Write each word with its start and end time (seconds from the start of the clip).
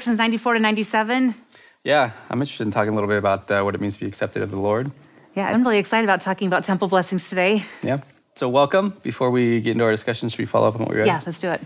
sections 0.00 0.16
94 0.16 0.54
to 0.54 0.60
97. 0.60 1.34
Yeah, 1.84 2.12
I'm 2.30 2.40
interested 2.40 2.64
in 2.64 2.70
talking 2.70 2.88
a 2.88 2.94
little 2.94 3.06
bit 3.06 3.18
about 3.18 3.50
uh, 3.50 3.60
what 3.60 3.74
it 3.74 3.82
means 3.82 3.94
to 3.96 4.00
be 4.00 4.06
accepted 4.06 4.42
of 4.42 4.50
the 4.50 4.58
Lord. 4.58 4.90
Yeah, 5.36 5.46
I'm 5.48 5.62
really 5.62 5.76
excited 5.76 6.04
about 6.04 6.22
talking 6.22 6.46
about 6.46 6.64
temple 6.64 6.88
blessings 6.88 7.28
today. 7.28 7.66
Yeah. 7.82 8.00
So, 8.34 8.48
welcome. 8.48 8.98
Before 9.02 9.30
we 9.30 9.60
get 9.60 9.72
into 9.72 9.84
our 9.84 9.90
discussion, 9.90 10.30
should 10.30 10.38
we 10.38 10.46
follow 10.46 10.68
up 10.68 10.76
on 10.76 10.80
what 10.80 10.88
we 10.88 10.96
read? 10.96 11.06
Yeah, 11.06 11.20
let's 11.26 11.38
do 11.38 11.50
it. 11.50 11.60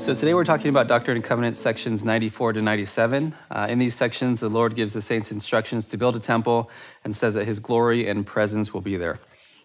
So, 0.00 0.14
today 0.14 0.34
we're 0.34 0.44
talking 0.44 0.68
about 0.68 0.86
Doctrine 0.86 1.16
and 1.16 1.24
Covenants 1.24 1.58
sections 1.58 2.04
94 2.04 2.52
to 2.52 2.62
97. 2.62 3.34
Uh, 3.50 3.66
in 3.68 3.80
these 3.80 3.96
sections, 3.96 4.38
the 4.38 4.48
Lord 4.48 4.76
gives 4.76 4.94
the 4.94 5.02
saints 5.02 5.32
instructions 5.32 5.88
to 5.88 5.96
build 5.96 6.14
a 6.14 6.20
temple 6.20 6.70
and 7.02 7.16
says 7.16 7.34
that 7.34 7.44
his 7.44 7.58
glory 7.58 8.08
and 8.08 8.24
presence 8.24 8.72
will 8.72 8.82
be 8.82 8.96
there. 8.96 9.18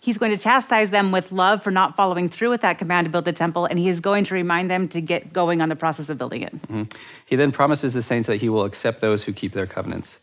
He's 0.05 0.19
going 0.19 0.29
to 0.29 0.37
chastise 0.37 0.91
them 0.91 1.11
with 1.11 1.31
love 1.31 1.63
for 1.63 1.71
not 1.71 1.95
following 1.95 2.29
through 2.29 2.51
with 2.51 2.61
that 2.61 2.77
command 2.77 3.05
to 3.05 3.09
build 3.09 3.25
the 3.25 3.33
temple, 3.33 3.65
and 3.65 3.79
he 3.79 3.89
is 3.89 3.99
going 3.99 4.23
to 4.25 4.35
remind 4.35 4.69
them 4.69 4.87
to 4.89 5.01
get 5.01 5.33
going 5.33 5.63
on 5.63 5.69
the 5.69 5.75
process 5.75 6.09
of 6.09 6.19
building 6.19 6.43
it. 6.43 6.55
Mm-hmm. 6.61 6.83
He 7.25 7.35
then 7.35 7.51
promises 7.51 7.95
the 7.95 8.03
saints 8.03 8.27
that 8.27 8.35
he 8.35 8.47
will 8.47 8.65
accept 8.65 9.01
those 9.01 9.23
who 9.23 9.33
keep 9.33 9.53
their 9.53 9.65
covenants. 9.65 10.19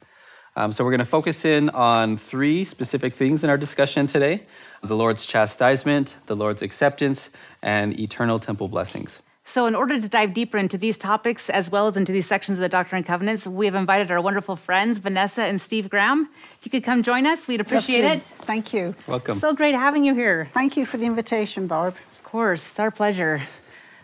Um, 0.54 0.70
so, 0.70 0.84
we're 0.84 0.92
going 0.92 1.00
to 1.00 1.04
focus 1.04 1.44
in 1.44 1.68
on 1.70 2.16
three 2.16 2.64
specific 2.64 3.16
things 3.16 3.42
in 3.42 3.50
our 3.50 3.58
discussion 3.58 4.06
today 4.06 4.46
the 4.84 4.94
Lord's 4.94 5.26
chastisement, 5.26 6.14
the 6.26 6.36
Lord's 6.36 6.62
acceptance, 6.62 7.30
and 7.60 7.98
eternal 7.98 8.38
temple 8.38 8.68
blessings. 8.68 9.20
So, 9.44 9.66
in 9.66 9.74
order 9.74 10.00
to 10.00 10.08
dive 10.08 10.32
deeper 10.32 10.56
into 10.56 10.78
these 10.78 10.96
topics 10.96 11.50
as 11.50 11.70
well 11.70 11.86
as 11.86 11.96
into 11.96 12.12
these 12.12 12.26
sections 12.26 12.58
of 12.58 12.62
the 12.62 12.68
Doctrine 12.68 12.98
and 12.98 13.06
Covenants, 13.06 13.46
we 13.46 13.66
have 13.66 13.74
invited 13.74 14.10
our 14.10 14.20
wonderful 14.20 14.56
friends, 14.56 14.98
Vanessa 14.98 15.42
and 15.42 15.60
Steve 15.60 15.90
Graham. 15.90 16.28
If 16.58 16.64
you 16.64 16.70
could 16.70 16.84
come 16.84 17.02
join 17.02 17.26
us, 17.26 17.48
we'd 17.48 17.60
appreciate 17.60 18.04
it. 18.04 18.22
Thank 18.22 18.72
you. 18.72 18.94
Welcome. 19.06 19.36
So 19.38 19.52
great 19.52 19.74
having 19.74 20.04
you 20.04 20.14
here. 20.14 20.48
Thank 20.54 20.76
you 20.76 20.86
for 20.86 20.96
the 20.96 21.06
invitation, 21.06 21.66
Barb. 21.66 21.96
Of 22.18 22.24
course, 22.24 22.66
it's 22.66 22.78
our 22.78 22.90
pleasure. 22.90 23.42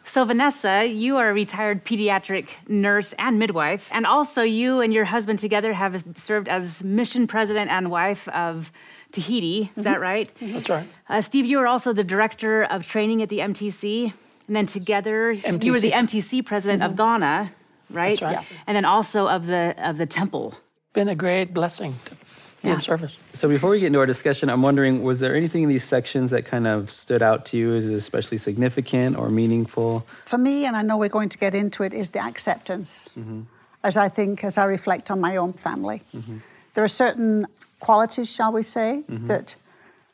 So, 0.05 0.25
Vanessa, 0.25 0.85
you 0.87 1.19
are 1.19 1.31
a 1.31 1.33
retired 1.33 1.85
pediatric 1.85 2.49
nurse 2.67 3.15
and 3.19 3.39
midwife, 3.39 3.89
and 3.93 4.07
also 4.07 4.43
you 4.43 4.81
and 4.81 4.93
your 4.93 5.05
husband 5.05 5.39
together 5.39 5.73
have 5.73 6.03
served 6.17 6.49
as 6.49 6.83
mission 6.83 7.27
president 7.27 7.71
and 7.71 7.91
wife 7.91 8.27
of 8.29 8.73
Tahiti. 9.13 9.71
Is 9.77 9.85
that 9.85 10.01
right? 10.01 10.33
That's 10.41 10.69
right. 10.69 10.89
Uh, 11.09 11.21
Steve, 11.21 11.47
you 11.47 11.61
are 11.61 11.67
also 11.67 11.93
the 11.93 12.05
director 12.05 12.65
of 12.65 12.85
training 12.87 13.23
at 13.23 13.29
the 13.29 13.39
MTC. 13.39 14.13
And 14.49 14.57
then 14.57 14.67
together, 14.67 15.31
you 15.31 15.73
were 15.73 15.81
the 15.81 15.93
MTC 15.93 16.45
president 16.45 16.83
of 16.83 16.93
mm-hmm. 16.93 17.21
Ghana, 17.21 17.53
right? 17.91 18.19
That's 18.19 18.23
right. 18.23 18.45
Yeah. 18.51 18.57
And 18.67 18.75
then 18.75 18.85
also 18.85 19.29
of 19.29 19.47
the 19.47 19.75
of 19.79 19.99
the 19.99 20.07
temple. 20.07 20.55
Been 20.95 21.09
a 21.09 21.15
great 21.15 21.53
blessing 21.53 21.95
to 22.07 22.15
be 22.15 22.21
Yeah. 22.63 22.75
in 22.75 22.81
service. 22.81 23.15
So 23.35 23.47
before 23.49 23.71
we 23.71 23.79
get 23.81 23.87
into 23.89 24.01
our 24.01 24.07
discussion, 24.07 24.49
I'm 24.49 24.63
wondering, 24.63 25.05
was 25.05 25.21
there 25.21 25.37
anything 25.37 25.63
in 25.63 25.69
these 25.69 25.85
sections 25.85 26.31
that 26.31 26.45
kind 26.45 26.67
of 26.67 26.91
stood 26.91 27.23
out 27.23 27.45
to 27.47 27.57
you 27.57 27.75
as 27.77 27.87
especially 27.87 28.39
significant 28.39 29.17
or 29.17 29.29
meaningful? 29.31 30.05
For 30.25 30.39
me, 30.39 30.65
and 30.67 30.75
I 30.75 30.83
know 30.83 30.97
we're 30.97 31.09
going 31.11 31.29
to 31.29 31.39
get 31.39 31.55
into 31.55 31.85
it, 31.85 31.93
is 31.95 32.11
the 32.11 32.21
acceptance. 32.21 33.11
Mm-hmm. 33.17 33.43
As 33.85 33.97
I 33.97 34.09
think, 34.09 34.43
as 34.43 34.59
I 34.59 34.65
reflect 34.65 35.11
on 35.11 35.21
my 35.21 35.37
own 35.37 35.53
family, 35.53 36.03
mm-hmm. 36.13 36.39
there 36.75 36.83
are 36.83 36.89
certain 36.89 37.47
qualities, 37.79 38.29
shall 38.29 38.53
we 38.53 38.63
say, 38.63 39.05
that 39.09 39.55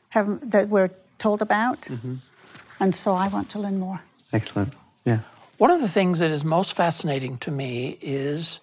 have 0.09 0.27
that 0.51 0.69
we're 0.69 0.91
told 1.17 1.41
about, 1.41 1.89
and 2.79 2.93
so 2.93 3.13
I 3.13 3.27
want 3.27 3.49
to 3.49 3.59
learn 3.59 3.79
more. 3.79 4.01
Excellent. 4.35 4.73
Yeah. 5.05 5.19
One 5.57 5.71
of 5.71 5.79
the 5.79 5.87
things 5.87 6.19
that 6.19 6.29
is 6.29 6.43
most 6.43 6.73
fascinating 6.73 7.37
to 7.37 7.51
me 7.51 7.97
is 8.01 8.59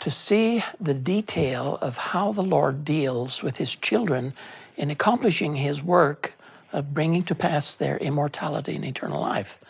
to 0.00 0.10
see 0.10 0.64
the 0.80 0.92
detail 0.92 1.78
of 1.80 1.96
how 1.96 2.32
the 2.32 2.42
Lord 2.42 2.84
deals 2.84 3.40
with 3.40 3.56
his 3.56 3.76
children 3.76 4.32
in 4.76 4.90
accomplishing 4.90 5.54
his 5.54 5.80
work 5.80 6.32
of 6.72 6.92
bringing 6.92 7.22
to 7.22 7.34
pass 7.36 7.76
their 7.76 7.96
immortality 7.98 8.74
and 8.74 8.84
eternal 8.84 9.20
life. 9.20 9.60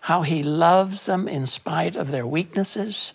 How 0.00 0.20
he 0.20 0.42
loves 0.42 1.04
them 1.04 1.26
in 1.26 1.46
spite 1.46 1.96
of 1.96 2.10
their 2.10 2.26
weaknesses, 2.26 3.14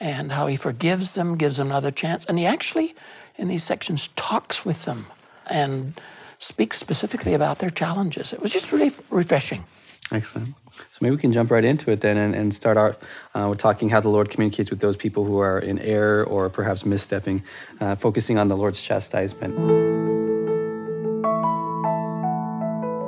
and 0.00 0.32
how 0.32 0.48
he 0.48 0.56
forgives 0.56 1.14
them, 1.14 1.38
gives 1.38 1.58
them 1.58 1.68
another 1.68 1.92
chance. 1.92 2.24
And 2.24 2.40
he 2.40 2.46
actually, 2.46 2.96
in 3.36 3.46
these 3.46 3.62
sections, 3.62 4.08
talks 4.16 4.64
with 4.64 4.84
them 4.84 5.06
and 5.46 6.00
speaks 6.40 6.78
specifically 6.78 7.34
about 7.34 7.58
their 7.58 7.70
challenges. 7.70 8.32
It 8.32 8.40
was 8.40 8.52
just 8.52 8.72
really 8.72 8.90
refreshing. 9.10 9.64
Excellent. 10.10 10.54
So 10.76 10.98
maybe 11.00 11.16
we 11.16 11.20
can 11.20 11.32
jump 11.32 11.50
right 11.50 11.64
into 11.64 11.90
it 11.90 12.00
then 12.00 12.16
and, 12.16 12.34
and 12.34 12.54
start 12.54 12.76
out 12.76 13.02
uh, 13.34 13.46
with 13.48 13.58
talking 13.58 13.88
how 13.88 14.00
the 14.00 14.08
Lord 14.08 14.30
communicates 14.30 14.70
with 14.70 14.80
those 14.80 14.96
people 14.96 15.24
who 15.24 15.38
are 15.38 15.58
in 15.58 15.78
error 15.78 16.24
or 16.24 16.50
perhaps 16.50 16.82
misstepping, 16.82 17.42
uh, 17.80 17.96
focusing 17.96 18.38
on 18.38 18.48
the 18.48 18.56
Lord's 18.56 18.82
chastisement. 18.82 19.54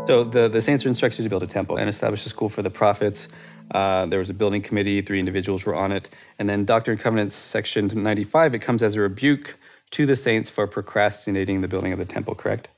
So 0.07 0.23
the, 0.23 0.49
the 0.49 0.61
saints 0.61 0.85
are 0.85 0.89
instructed 0.89 1.23
to 1.23 1.29
build 1.29 1.43
a 1.43 1.47
temple 1.47 1.77
and 1.77 1.89
establish 1.89 2.27
a 2.27 2.29
school 2.29 2.51
for 2.51 2.63
the 2.63 2.71
prophets. 2.71 3.29
Uh, 3.71 4.05
there 4.07 4.19
was 4.19 4.29
a 4.29 4.35
building 4.35 4.61
committee, 4.61 5.01
three 5.01 5.19
individuals 5.19 5.65
were 5.65 5.75
on 5.75 5.93
it. 5.93 6.11
And 6.39 6.49
then 6.49 6.67
Doctrine 6.67 6.97
and 6.97 7.03
Covenants, 7.03 7.35
section 7.35 7.89
95, 7.89 8.55
it 8.55 8.59
comes 8.59 8.83
as 8.83 8.97
a 8.97 9.01
rebuke 9.01 9.57
to 9.93 10.05
the 10.05 10.17
saints 10.17 10.51
for 10.51 10.67
procrastinating 10.67 11.63
the 11.63 11.69
building 11.69 11.93
of 11.93 11.99
the 11.99 12.05
temple, 12.05 12.35
correct? 12.35 12.69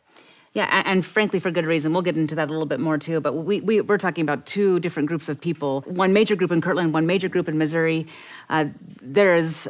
Yeah, 0.57 0.85
and 0.87 1.05
frankly, 1.05 1.39
for 1.39 1.51
good 1.51 1.67
reason. 1.67 1.93
We'll 1.93 2.01
get 2.01 2.17
into 2.17 2.35
that 2.37 2.49
a 2.49 2.51
little 2.51 2.65
bit 2.65 2.81
more 2.81 2.97
too. 2.97 3.21
But 3.21 3.35
we, 3.35 3.61
we, 3.61 3.83
we're 3.83 3.99
talking 3.99 4.23
about 4.23 4.47
two 4.47 4.81
different 4.81 5.07
groups 5.07 5.29
of 5.29 5.39
people 5.39 5.83
one 5.83 6.15
major 6.15 6.35
group 6.35 6.51
in 6.51 6.63
Kirtland, 6.63 6.95
one 6.95 7.05
major 7.05 7.29
group 7.29 7.47
in 7.47 7.59
Missouri. 7.59 8.07
Uh, 8.49 8.65
there's 9.03 9.69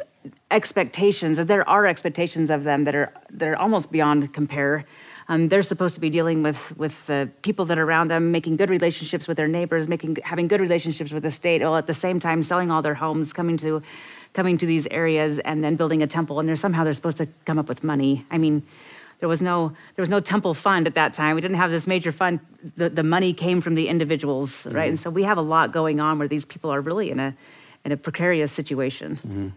expectations, 0.49 1.39
or 1.39 1.43
there 1.43 1.67
are 1.67 1.85
expectations 1.85 2.49
of 2.49 2.63
them 2.63 2.85
that 2.85 2.95
are, 2.95 3.11
that 3.31 3.49
are 3.49 3.57
almost 3.57 3.91
beyond 3.91 4.31
compare. 4.31 4.85
Um, 5.27 5.49
they're 5.49 5.61
supposed 5.61 5.93
to 5.95 5.99
be 5.99 6.09
dealing 6.09 6.41
with, 6.41 6.77
with 6.77 7.05
the 7.05 7.29
people 7.41 7.65
that 7.65 7.77
are 7.77 7.83
around 7.83 8.09
them, 8.09 8.31
making 8.31 8.55
good 8.55 8.69
relationships 8.69 9.27
with 9.27 9.35
their 9.35 9.49
neighbors, 9.49 9.89
making 9.89 10.15
having 10.23 10.47
good 10.47 10.61
relationships 10.61 11.11
with 11.11 11.23
the 11.23 11.31
state, 11.31 11.61
while 11.61 11.75
at 11.75 11.87
the 11.87 11.93
same 11.93 12.17
time 12.17 12.41
selling 12.41 12.71
all 12.71 12.81
their 12.81 12.95
homes, 12.95 13.33
coming 13.33 13.57
to 13.57 13.81
coming 14.33 14.57
to 14.57 14.65
these 14.65 14.87
areas, 14.87 15.39
and 15.39 15.61
then 15.61 15.75
building 15.75 16.01
a 16.01 16.07
temple. 16.07 16.39
And 16.39 16.47
they're 16.47 16.55
somehow 16.55 16.85
they're 16.85 16.93
supposed 16.93 17.17
to 17.17 17.27
come 17.43 17.59
up 17.59 17.67
with 17.67 17.83
money. 17.83 18.25
I 18.31 18.37
mean, 18.37 18.63
there 19.19 19.29
was 19.29 19.41
no 19.41 19.69
there 19.95 20.03
was 20.03 20.09
no 20.09 20.19
temple 20.19 20.53
fund 20.53 20.87
at 20.87 20.95
that 20.95 21.13
time. 21.13 21.35
We 21.35 21.41
didn't 21.41 21.57
have 21.57 21.71
this 21.71 21.87
major 21.87 22.11
fund. 22.11 22.39
The, 22.75 22.89
the 22.89 23.03
money 23.03 23.33
came 23.33 23.61
from 23.61 23.75
the 23.75 23.87
individuals, 23.87 24.51
mm-hmm. 24.51 24.75
right? 24.75 24.89
And 24.89 24.99
so 24.99 25.09
we 25.09 25.23
have 25.23 25.37
a 25.37 25.41
lot 25.41 25.71
going 25.71 25.99
on 25.99 26.19
where 26.19 26.27
these 26.27 26.45
people 26.45 26.71
are 26.71 26.81
really 26.81 27.09
in 27.09 27.19
a 27.19 27.35
in 27.83 27.91
a 27.91 27.97
precarious 27.97 28.51
situation. 28.51 29.15
Mm-hmm. 29.17 29.47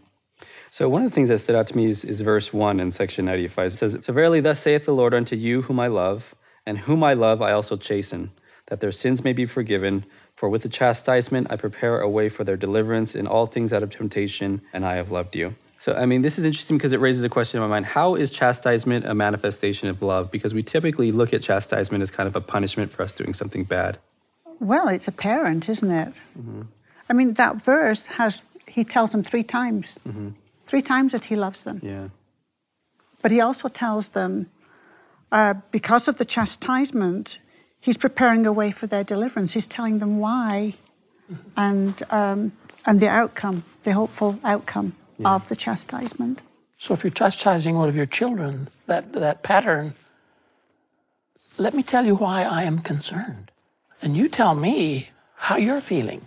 So 0.71 0.89
one 0.89 1.03
of 1.03 1.11
the 1.11 1.15
things 1.15 1.29
that 1.29 1.39
stood 1.39 1.57
out 1.57 1.67
to 1.69 1.77
me 1.77 1.87
is, 1.87 2.05
is 2.05 2.21
verse 2.21 2.53
1 2.53 2.79
in 2.79 2.93
section 2.93 3.25
95. 3.25 3.73
It 3.73 3.79
says, 3.79 3.99
So 4.03 4.13
verily 4.13 4.41
thus 4.41 4.61
saith 4.61 4.85
the 4.85 4.95
Lord 4.95 5.13
unto 5.13 5.35
you 5.35 5.63
whom 5.63 5.81
I 5.81 5.89
love, 5.89 6.35
and 6.65 6.79
whom 6.79 7.03
I 7.03 7.13
love 7.13 7.43
I 7.43 7.51
also 7.51 7.77
chasten, 7.77 8.31
that 8.69 8.81
their 8.81 8.93
sins 8.93 9.25
may 9.25 9.33
be 9.33 9.47
forgiven. 9.47 10.05
For 10.37 10.49
with 10.49 10.63
the 10.63 10.69
chastisement 10.69 11.49
I 11.51 11.57
prepare 11.57 12.01
a 12.01 12.09
way 12.09 12.29
for 12.29 12.45
their 12.45 12.57
deliverance 12.57 13.17
in 13.17 13.27
all 13.27 13.47
things 13.47 13.73
out 13.73 13.83
of 13.83 13.91
temptation, 13.91 14.63
and 14.73 14.87
I 14.87 14.95
have 14.95 15.11
loved 15.11 15.35
you. 15.35 15.57
So, 15.81 15.95
I 15.95 16.05
mean, 16.05 16.21
this 16.21 16.39
is 16.39 16.45
interesting 16.45 16.77
because 16.77 16.93
it 16.93 17.01
raises 17.01 17.25
a 17.25 17.31
question 17.31 17.57
in 17.57 17.63
my 17.63 17.75
mind. 17.75 17.87
How 17.87 18.15
is 18.15 18.31
chastisement 18.31 19.07
a 19.07 19.15
manifestation 19.15 19.89
of 19.89 20.03
love? 20.03 20.31
Because 20.31 20.53
we 20.53 20.63
typically 20.63 21.11
look 21.11 21.33
at 21.33 21.41
chastisement 21.41 22.03
as 22.03 22.11
kind 22.11 22.27
of 22.27 22.37
a 22.37 22.41
punishment 22.43 22.93
for 22.93 23.03
us 23.03 23.13
doing 23.13 23.33
something 23.33 23.65
bad. 23.65 23.97
Well, 24.61 24.89
it's 24.89 25.09
apparent, 25.09 25.71
isn't 25.71 25.91
it? 25.91 26.21
I 27.09 27.15
mean, 27.15 27.33
that 27.35 27.57
verse 27.65 28.09
has, 28.09 28.45
he 28.69 28.85
tells 28.85 29.13
them 29.13 29.23
three 29.23 29.43
times, 29.43 29.99
three 30.67 30.83
times 30.83 31.13
that 31.13 31.25
he 31.25 31.35
loves 31.35 31.65
them. 31.65 31.81
Yeah. 31.83 32.09
But 33.23 33.31
he 33.31 33.41
also 33.41 33.69
tells 33.69 34.11
them, 34.11 34.51
uh, 35.33 35.55
because 35.71 36.09
of 36.09 36.19
the 36.19 36.27
chastisement, 36.27 37.39
he's 37.81 37.97
preparing 37.97 38.45
a 38.45 38.53
way 38.53 38.71
for 38.71 38.87
their 38.87 39.03
deliverance. 39.03 39.55
He's 39.55 39.67
telling 39.67 39.99
them 39.99 40.19
why 40.19 40.75
and, 41.57 42.03
um, 42.11 42.53
and 42.85 43.01
the 43.01 43.09
outcome, 43.09 43.65
the 43.85 43.95
hopeful 43.95 44.39
outcome 44.45 44.95
of 45.25 45.49
the 45.49 45.57
chastisement. 45.57 46.41
So 46.79 46.95
if 46.95 47.05
you're 47.05 47.11
chastising 47.11 47.77
one 47.77 47.89
of 47.89 47.97
your 47.97 48.07
children, 48.07 48.69
that, 48.87 49.13
that 49.13 49.43
pattern, 49.43 49.95
let 51.59 51.75
me 51.75 51.83
tell 51.83 52.07
you 52.07 52.15
why 52.15 52.43
I 52.43 52.63
am 52.63 52.79
concerned. 52.79 53.51
And 54.01 54.17
you 54.17 54.29
tell 54.29 54.55
me 54.55 55.11
how 55.35 55.57
you're 55.57 55.81
feeling. 55.81 56.25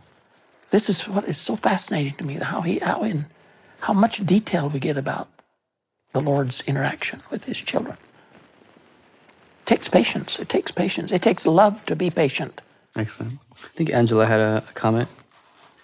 This 0.69 0.89
is 0.89 1.07
what 1.07 1.25
is 1.25 1.37
so 1.37 1.55
fascinating 1.55 2.13
to 2.13 2.23
me, 2.23 2.35
how 2.35 2.61
he 2.61 2.79
how 2.79 3.03
in 3.03 3.25
how 3.81 3.93
much 3.93 4.25
detail 4.25 4.69
we 4.69 4.79
get 4.79 4.97
about 4.97 5.27
the 6.13 6.21
Lord's 6.21 6.61
interaction 6.61 7.21
with 7.29 7.45
his 7.45 7.59
children. 7.59 7.97
It 9.61 9.65
takes 9.65 9.87
patience. 9.87 10.39
It 10.39 10.49
takes 10.49 10.71
patience. 10.71 11.11
It 11.11 11.21
takes 11.21 11.45
love 11.45 11.85
to 11.87 11.95
be 11.95 12.09
patient. 12.09 12.61
Excellent. 12.95 13.39
I 13.53 13.67
think 13.75 13.91
Angela 13.91 14.25
had 14.25 14.39
a, 14.39 14.63
a 14.67 14.73
comment. 14.73 15.09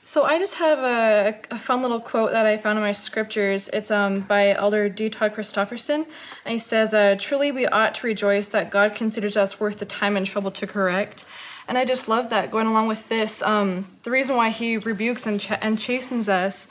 So 0.09 0.23
I 0.23 0.39
just 0.39 0.55
have 0.55 0.79
a, 0.79 1.39
a 1.51 1.59
fun 1.59 1.83
little 1.83 1.99
quote 1.99 2.31
that 2.31 2.43
I 2.43 2.57
found 2.57 2.79
in 2.79 2.83
my 2.83 2.93
scriptures. 2.93 3.69
It's 3.71 3.91
um, 3.91 4.21
by 4.21 4.55
Elder 4.55 4.89
D. 4.89 5.07
Todd 5.07 5.35
Christofferson, 5.35 6.07
and 6.45 6.51
he 6.51 6.57
says, 6.57 6.95
uh, 6.95 7.15
"Truly, 7.19 7.51
we 7.51 7.67
ought 7.67 7.93
to 7.93 8.07
rejoice 8.07 8.49
that 8.49 8.71
God 8.71 8.95
considers 8.95 9.37
us 9.37 9.59
worth 9.59 9.77
the 9.77 9.85
time 9.85 10.17
and 10.17 10.25
trouble 10.25 10.49
to 10.49 10.65
correct." 10.65 11.25
And 11.67 11.77
I 11.77 11.85
just 11.85 12.07
love 12.09 12.31
that. 12.31 12.49
Going 12.49 12.65
along 12.65 12.87
with 12.87 13.07
this, 13.07 13.43
um, 13.43 13.85
the 14.01 14.09
reason 14.09 14.35
why 14.35 14.49
He 14.49 14.79
rebukes 14.79 15.27
and, 15.27 15.39
ch- 15.39 15.51
and 15.51 15.77
chastens 15.77 16.27
us 16.27 16.65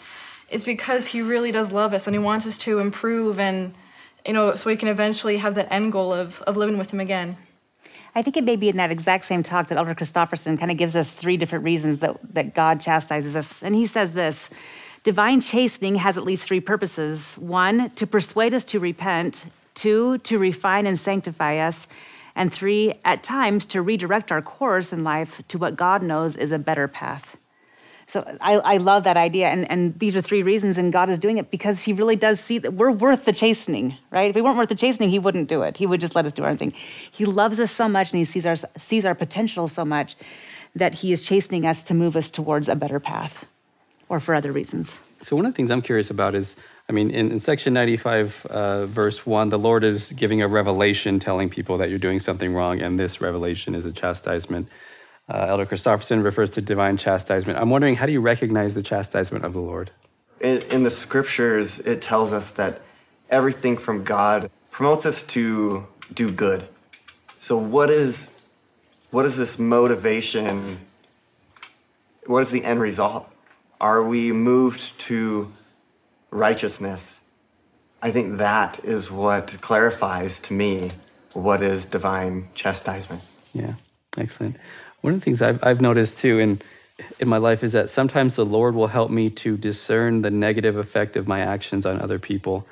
is 0.51 0.65
because 0.65 1.07
He 1.07 1.23
really 1.23 1.53
does 1.53 1.71
love 1.71 1.95
us, 1.95 2.09
and 2.09 2.17
He 2.17 2.19
wants 2.19 2.45
us 2.45 2.59
to 2.59 2.81
improve, 2.81 3.39
and 3.39 3.73
you 4.27 4.33
know, 4.33 4.57
so 4.57 4.69
we 4.69 4.77
can 4.77 4.89
eventually 4.89 5.37
have 5.37 5.55
that 5.55 5.73
end 5.73 5.93
goal 5.93 6.13
of 6.13 6.43
of 6.43 6.57
living 6.57 6.77
with 6.77 6.93
Him 6.93 6.99
again. 6.99 7.37
I 8.19 8.23
think 8.23 8.37
it 8.37 8.43
may 8.43 8.57
be 8.57 8.69
in 8.69 8.79
that 8.79 8.91
exact 8.91 9.27
same 9.27 9.45
talk 9.45 9.69
that 9.69 9.79
Elder 9.79 9.95
Christofferson 9.95 10.59
kind 10.59 10.73
of 10.73 10.77
gives 10.77 10.97
us 10.97 11.13
three 11.13 11.37
different 11.37 11.65
reasons 11.65 12.01
that, 12.01 12.17
that 12.35 12.53
God 12.53 12.81
chastises 12.81 13.37
us. 13.37 13.63
And 13.63 13.77
he 13.77 13.87
says 13.87 14.13
this 14.13 14.51
Divine 15.05 15.41
chastening 15.41 15.95
has 15.95 16.19
at 16.19 16.25
least 16.25 16.43
three 16.43 16.59
purposes 16.59 17.39
one, 17.39 17.91
to 17.91 18.09
persuade 18.09 18.55
us 18.55 18.65
to 18.65 18.81
repent, 18.81 19.47
two, 19.75 20.19
to 20.19 20.37
refine 20.37 20.85
and 20.85 20.99
sanctify 20.99 21.59
us, 21.59 21.87
and 22.35 22.53
three, 22.53 22.95
at 23.05 23.23
times, 23.23 23.65
to 23.67 23.83
redirect 23.83 24.33
our 24.33 24.43
course 24.43 24.93
in 24.93 25.05
life 25.05 25.41
to 25.47 25.57
what 25.57 25.77
God 25.77 26.03
knows 26.03 26.35
is 26.35 26.51
a 26.51 26.59
better 26.59 26.89
path. 26.89 27.37
So 28.09 28.25
I, 28.41 28.55
I 28.55 28.77
love 28.79 29.05
that 29.05 29.19
idea. 29.19 29.49
And, 29.49 29.71
and 29.71 29.97
these 29.99 30.17
are 30.17 30.23
three 30.23 30.43
reasons, 30.43 30.79
and 30.79 30.91
God 30.93 31.11
is 31.11 31.19
doing 31.19 31.37
it 31.37 31.51
because 31.51 31.83
He 31.83 31.93
really 31.93 32.17
does 32.17 32.41
see 32.41 32.59
that 32.59 32.73
we're 32.73 32.91
worth 32.91 33.27
the 33.27 33.33
chastening, 33.33 33.97
right? 34.11 34.31
If 34.31 34.35
we 34.35 34.41
weren't 34.41 34.57
worth 34.57 34.71
the 34.71 34.75
chastening, 34.75 35.11
He 35.11 35.19
wouldn't 35.19 35.49
do 35.49 35.63
it. 35.63 35.77
He 35.77 35.87
would 35.87 36.01
just 36.01 36.15
let 36.15 36.25
us 36.25 36.33
do 36.33 36.43
our 36.43 36.49
own 36.49 36.57
thing. 36.57 36.73
He 37.13 37.27
loves 37.27 37.61
us 37.61 37.71
so 37.71 37.87
much 37.87 38.11
and 38.11 38.19
He 38.19 38.25
sees 38.25 38.47
our, 38.47 38.57
sees 38.79 39.05
our 39.05 39.15
potential 39.15 39.69
so 39.69 39.85
much 39.85 40.17
that 40.75 40.95
He 40.95 41.13
is 41.13 41.21
chastening 41.21 41.67
us 41.67 41.83
to 41.85 41.95
move 41.95 42.17
us 42.17 42.31
towards 42.31 42.69
a 42.69 42.75
better 42.75 42.99
path 42.99 43.45
or 44.09 44.21
for 44.21 44.35
other 44.35 44.53
reasons. 44.53 44.99
So, 45.21 45.37
one 45.37 45.45
of 45.45 45.53
the 45.53 45.57
things 45.57 45.71
I'm 45.71 45.83
curious 45.83 46.09
about 46.09 46.35
is 46.35 46.57
I 46.89 46.95
mean, 46.95 47.11
in, 47.11 47.33
in 47.33 47.39
section 47.39 47.75
95, 47.75 48.47
uh, 48.47 48.87
verse 48.87 49.27
1, 49.27 49.51
the 49.51 49.59
Lord 49.59 49.85
is 49.85 50.13
giving 50.13 50.41
a 50.41 50.49
revelation 50.49 51.19
telling 51.19 51.51
people 51.51 51.77
that 51.77 51.91
you're 51.91 51.99
doing 51.99 52.19
something 52.19 52.55
wrong, 52.55 52.81
and 52.81 52.99
this 52.99 53.21
revelation 53.21 53.75
is 53.75 53.85
a 53.85 53.93
chastisement. 53.93 54.69
Uh, 55.29 55.47
Elder 55.49 55.67
Christofferson 55.67 56.25
refers 56.25 56.51
to 56.51 56.63
divine 56.63 56.97
chastisement. 56.97 57.59
I'm 57.59 57.69
wondering, 57.69 57.97
how 57.97 58.07
do 58.07 58.13
you 58.13 58.21
recognize 58.21 58.75
the 58.75 58.83
chastisement 58.83 59.45
of 59.45 59.53
the 59.53 59.61
Lord? 59.61 59.91
In, 60.41 60.63
in 60.71 60.83
the 60.85 60.91
scriptures, 60.91 61.81
it 61.81 62.01
tells 62.01 62.33
us 62.33 62.53
that 62.53 62.81
everything 63.29 63.77
from 63.77 64.05
God 64.05 64.51
promotes 64.71 65.05
us 65.05 65.23
to 65.25 65.87
do 66.15 66.31
good. 66.31 66.67
So, 67.39 67.59
what 67.59 67.91
is, 67.91 68.33
what 69.11 69.27
is 69.27 69.37
this 69.37 69.59
motivation? 69.59 70.81
What 72.27 72.43
is 72.43 72.51
the 72.51 72.65
end 72.65 72.81
result? 72.81 73.31
Are 73.81 74.03
we 74.03 74.33
moved 74.33 74.99
to 75.01 75.53
righteousness? 76.31 77.23
I 78.01 78.11
think 78.13 78.39
that 78.39 78.83
is 78.85 79.11
what 79.11 79.59
clarifies 79.61 80.41
to 80.41 80.55
me 80.55 80.93
what 81.33 81.63
is 81.63 81.85
divine 81.85 82.49
chastisement. 82.55 83.23
Yeah, 83.53 83.75
excellent. 84.17 84.57
One 85.01 85.15
of 85.15 85.21
the 85.21 85.25
things 85.25 85.43
I've, 85.43 85.63
I've 85.63 85.81
noticed 85.81 86.19
too 86.19 86.39
in, 86.39 86.61
in 87.19 87.29
my 87.29 87.39
life 87.39 87.63
is 87.63 87.73
that 87.73 87.91
sometimes 87.91 88.37
the 88.37 88.45
Lord 88.45 88.75
will 88.75 88.89
help 88.89 89.11
me 89.11 89.31
to 89.31 89.57
discern 89.57 90.23
the 90.23 90.31
negative 90.31 90.77
effect 90.77 91.17
of 91.17 91.29
my 91.29 91.41
actions 91.41 91.87
on 91.87 92.01
other 92.01 92.19
people. 92.19 92.67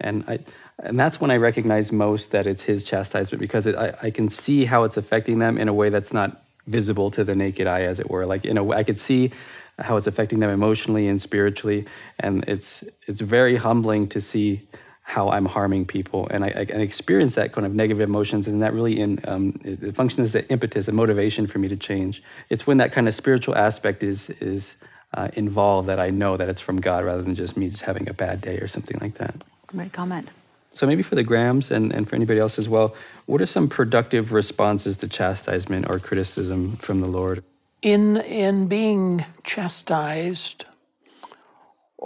And 0.00 0.24
I, 0.26 0.38
and 0.78 0.98
that's 0.98 1.20
when 1.20 1.30
I 1.30 1.36
recognize 1.36 1.92
most 1.92 2.30
that 2.32 2.46
it's 2.46 2.62
His 2.62 2.84
chastisement 2.84 3.40
because 3.40 3.66
it, 3.66 3.76
I, 3.76 3.94
I 4.02 4.10
can 4.10 4.28
see 4.28 4.64
how 4.64 4.84
it's 4.84 4.96
affecting 4.96 5.38
them 5.38 5.58
in 5.58 5.68
a 5.68 5.74
way 5.74 5.88
that's 5.88 6.12
not 6.12 6.42
visible 6.66 7.10
to 7.12 7.24
the 7.24 7.34
naked 7.34 7.66
eye, 7.66 7.82
as 7.82 8.00
it 8.00 8.10
were. 8.10 8.26
Like 8.26 8.44
in 8.44 8.58
a 8.58 8.64
way, 8.64 8.76
I 8.76 8.82
could 8.82 9.00
see 9.00 9.30
how 9.78 9.96
it's 9.96 10.06
affecting 10.06 10.40
them 10.40 10.50
emotionally 10.50 11.08
and 11.08 11.20
spiritually, 11.20 11.86
and 12.18 12.44
it's 12.48 12.84
it's 13.06 13.20
very 13.20 13.56
humbling 13.56 14.08
to 14.08 14.20
see 14.20 14.68
how 15.06 15.30
I'm 15.30 15.46
harming 15.46 15.86
people, 15.86 16.26
and 16.32 16.44
I, 16.44 16.48
I 16.48 16.64
can 16.64 16.80
experience 16.80 17.36
that 17.36 17.52
kind 17.52 17.64
of 17.64 17.72
negative 17.72 18.00
emotions, 18.00 18.48
and 18.48 18.60
that 18.60 18.74
really 18.74 18.98
in 18.98 19.20
um, 19.28 19.58
it, 19.62 19.80
it, 19.80 19.94
functions 19.94 20.30
as 20.30 20.34
an 20.34 20.46
impetus, 20.48 20.88
a 20.88 20.92
motivation 20.92 21.46
for 21.46 21.60
me 21.60 21.68
to 21.68 21.76
change. 21.76 22.24
It's 22.50 22.66
when 22.66 22.78
that 22.78 22.90
kind 22.90 23.06
of 23.06 23.14
spiritual 23.14 23.54
aspect 23.54 24.02
is 24.02 24.30
is 24.40 24.74
uh, 25.14 25.28
involved 25.34 25.88
that 25.88 26.00
I 26.00 26.10
know 26.10 26.36
that 26.36 26.48
it's 26.48 26.60
from 26.60 26.80
God 26.80 27.04
rather 27.04 27.22
than 27.22 27.36
just 27.36 27.56
me 27.56 27.68
just 27.68 27.82
having 27.82 28.08
a 28.08 28.12
bad 28.12 28.40
day 28.40 28.58
or 28.58 28.66
something 28.66 28.98
like 29.00 29.14
that. 29.14 29.36
Great 29.68 29.92
comment. 29.92 30.28
So 30.74 30.88
maybe 30.88 31.04
for 31.04 31.14
the 31.14 31.22
Grahams 31.22 31.70
and, 31.70 31.92
and 31.92 32.08
for 32.08 32.16
anybody 32.16 32.40
else 32.40 32.58
as 32.58 32.68
well, 32.68 32.96
what 33.26 33.40
are 33.40 33.46
some 33.46 33.68
productive 33.68 34.32
responses 34.32 34.96
to 34.98 35.08
chastisement 35.08 35.88
or 35.88 36.00
criticism 36.00 36.78
from 36.78 37.00
the 37.00 37.06
Lord? 37.06 37.44
In 37.80 38.16
in 38.16 38.66
being 38.66 39.24
chastised 39.44 40.64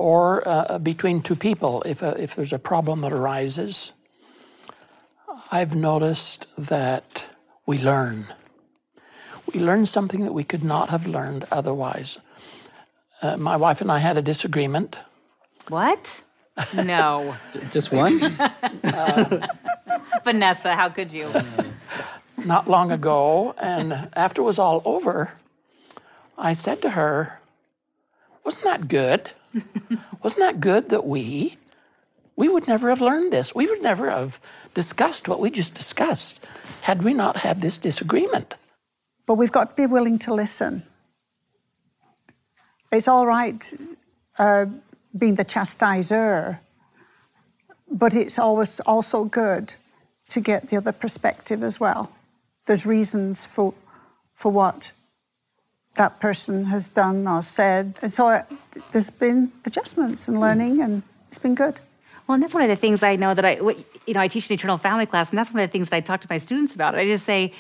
or 0.01 0.43
uh, 0.49 0.79
between 0.79 1.21
two 1.21 1.37
people, 1.37 1.83
if, 1.85 2.01
a, 2.01 2.19
if 2.19 2.35
there's 2.35 2.55
a 2.55 2.59
problem 2.59 3.03
that 3.03 3.13
arises, 3.13 3.93
I've 5.53 5.75
noticed 5.75 6.47
that 6.57 7.27
we 7.67 7.77
learn. 7.77 8.25
We 9.53 9.61
learn 9.61 9.85
something 9.85 10.25
that 10.25 10.33
we 10.33 10.43
could 10.43 10.65
not 10.65 10.89
have 10.89 11.07
learned 11.07 11.45
otherwise. 11.53 12.17
Uh, 13.21 13.37
my 13.37 13.59
wife 13.59 13.83
and 13.83 13.93
I 13.93 13.99
had 13.99 14.17
a 14.17 14.23
disagreement. 14.23 14.97
What? 15.69 16.23
No. 16.73 17.37
Just 17.71 17.93
one? 17.93 18.23
uh, 18.85 19.47
Vanessa, 20.25 20.75
how 20.77 20.89
could 20.89 21.13
you? 21.13 21.31
Not 22.39 22.71
long 22.71 22.91
ago, 22.91 23.55
and 23.59 24.09
after 24.15 24.41
it 24.41 24.47
was 24.47 24.59
all 24.59 24.81
over, 24.87 25.33
I 26.39 26.55
said 26.55 26.81
to 26.83 26.91
her, 26.91 27.39
Wasn't 28.45 28.65
that 28.65 28.89
good? 28.89 29.33
Wasn't 30.23 30.41
that 30.41 30.61
good 30.61 30.91
that 30.91 31.07
we, 31.07 31.57
we 32.37 32.49
would 32.49 32.67
never 32.67 32.89
have 32.89 33.01
learned 33.01 33.33
this. 33.33 33.55
We 33.55 33.67
would 33.67 33.83
never 33.83 34.11
have 34.11 34.41
discussed 34.75 35.29
what 35.29 35.41
we 35.41 35.51
just 35.51 35.75
discussed 35.75 36.41
had 36.83 37.03
we 37.03 37.13
not 37.13 37.37
had 37.37 37.61
this 37.61 37.79
disagreement. 37.79 38.55
But 39.27 39.35
we've 39.35 39.53
got 39.53 39.71
to 39.71 39.83
be 39.83 39.87
willing 39.87 40.19
to 40.21 40.35
listen. 40.35 40.83
It's 42.91 43.07
all 43.07 43.27
right 43.27 43.63
uh, 44.39 44.67
being 45.17 45.35
the 45.35 45.45
chastiser, 45.45 46.61
but 47.91 48.15
it's 48.15 48.39
always 48.39 48.81
also 48.81 49.25
good 49.25 49.75
to 50.31 50.41
get 50.41 50.69
the 50.69 50.77
other 50.77 50.93
perspective 50.93 51.63
as 51.63 51.79
well. 51.79 52.13
There's 52.67 52.87
reasons 52.87 53.47
for, 53.47 53.75
for 54.35 54.51
what 54.51 54.93
that 55.97 56.21
person 56.21 56.67
has 56.67 56.89
done 56.89 57.27
or 57.27 57.43
said. 57.43 57.97
And 58.01 58.13
so 58.13 58.43
there's 58.93 59.11
been 59.11 59.53
adjustments 59.65 60.29
and 60.29 60.41
learning, 60.41 60.81
and 60.81 61.03
it's 61.29 61.39
been 61.39 61.55
good. 61.55 61.81
Well, 62.27 62.35
and 62.35 62.43
that's 62.43 62.55
one 62.55 62.63
of 62.63 62.69
the 62.69 62.77
things 62.77 63.03
I 63.03 63.17
know 63.17 63.35
that 63.35 63.45
I, 63.45 63.55
you 64.07 64.15
know, 64.15 64.21
I 64.21 64.29
teach 64.29 64.49
an 64.51 64.55
eternal 64.55 64.79
family 64.79 65.07
class, 65.07 65.31
and 65.31 65.39
that's 65.39 65.53
one 65.53 65.63
of 65.63 65.69
the 65.69 65.73
things 65.73 65.89
that 65.89 65.97
I 65.97 66.01
talk 66.01 66.21
to 66.21 66.29
my 66.31 66.39
students 66.39 66.75
about. 66.75 66.95
I 66.95 67.05
just 67.05 67.25
say, 67.25 67.53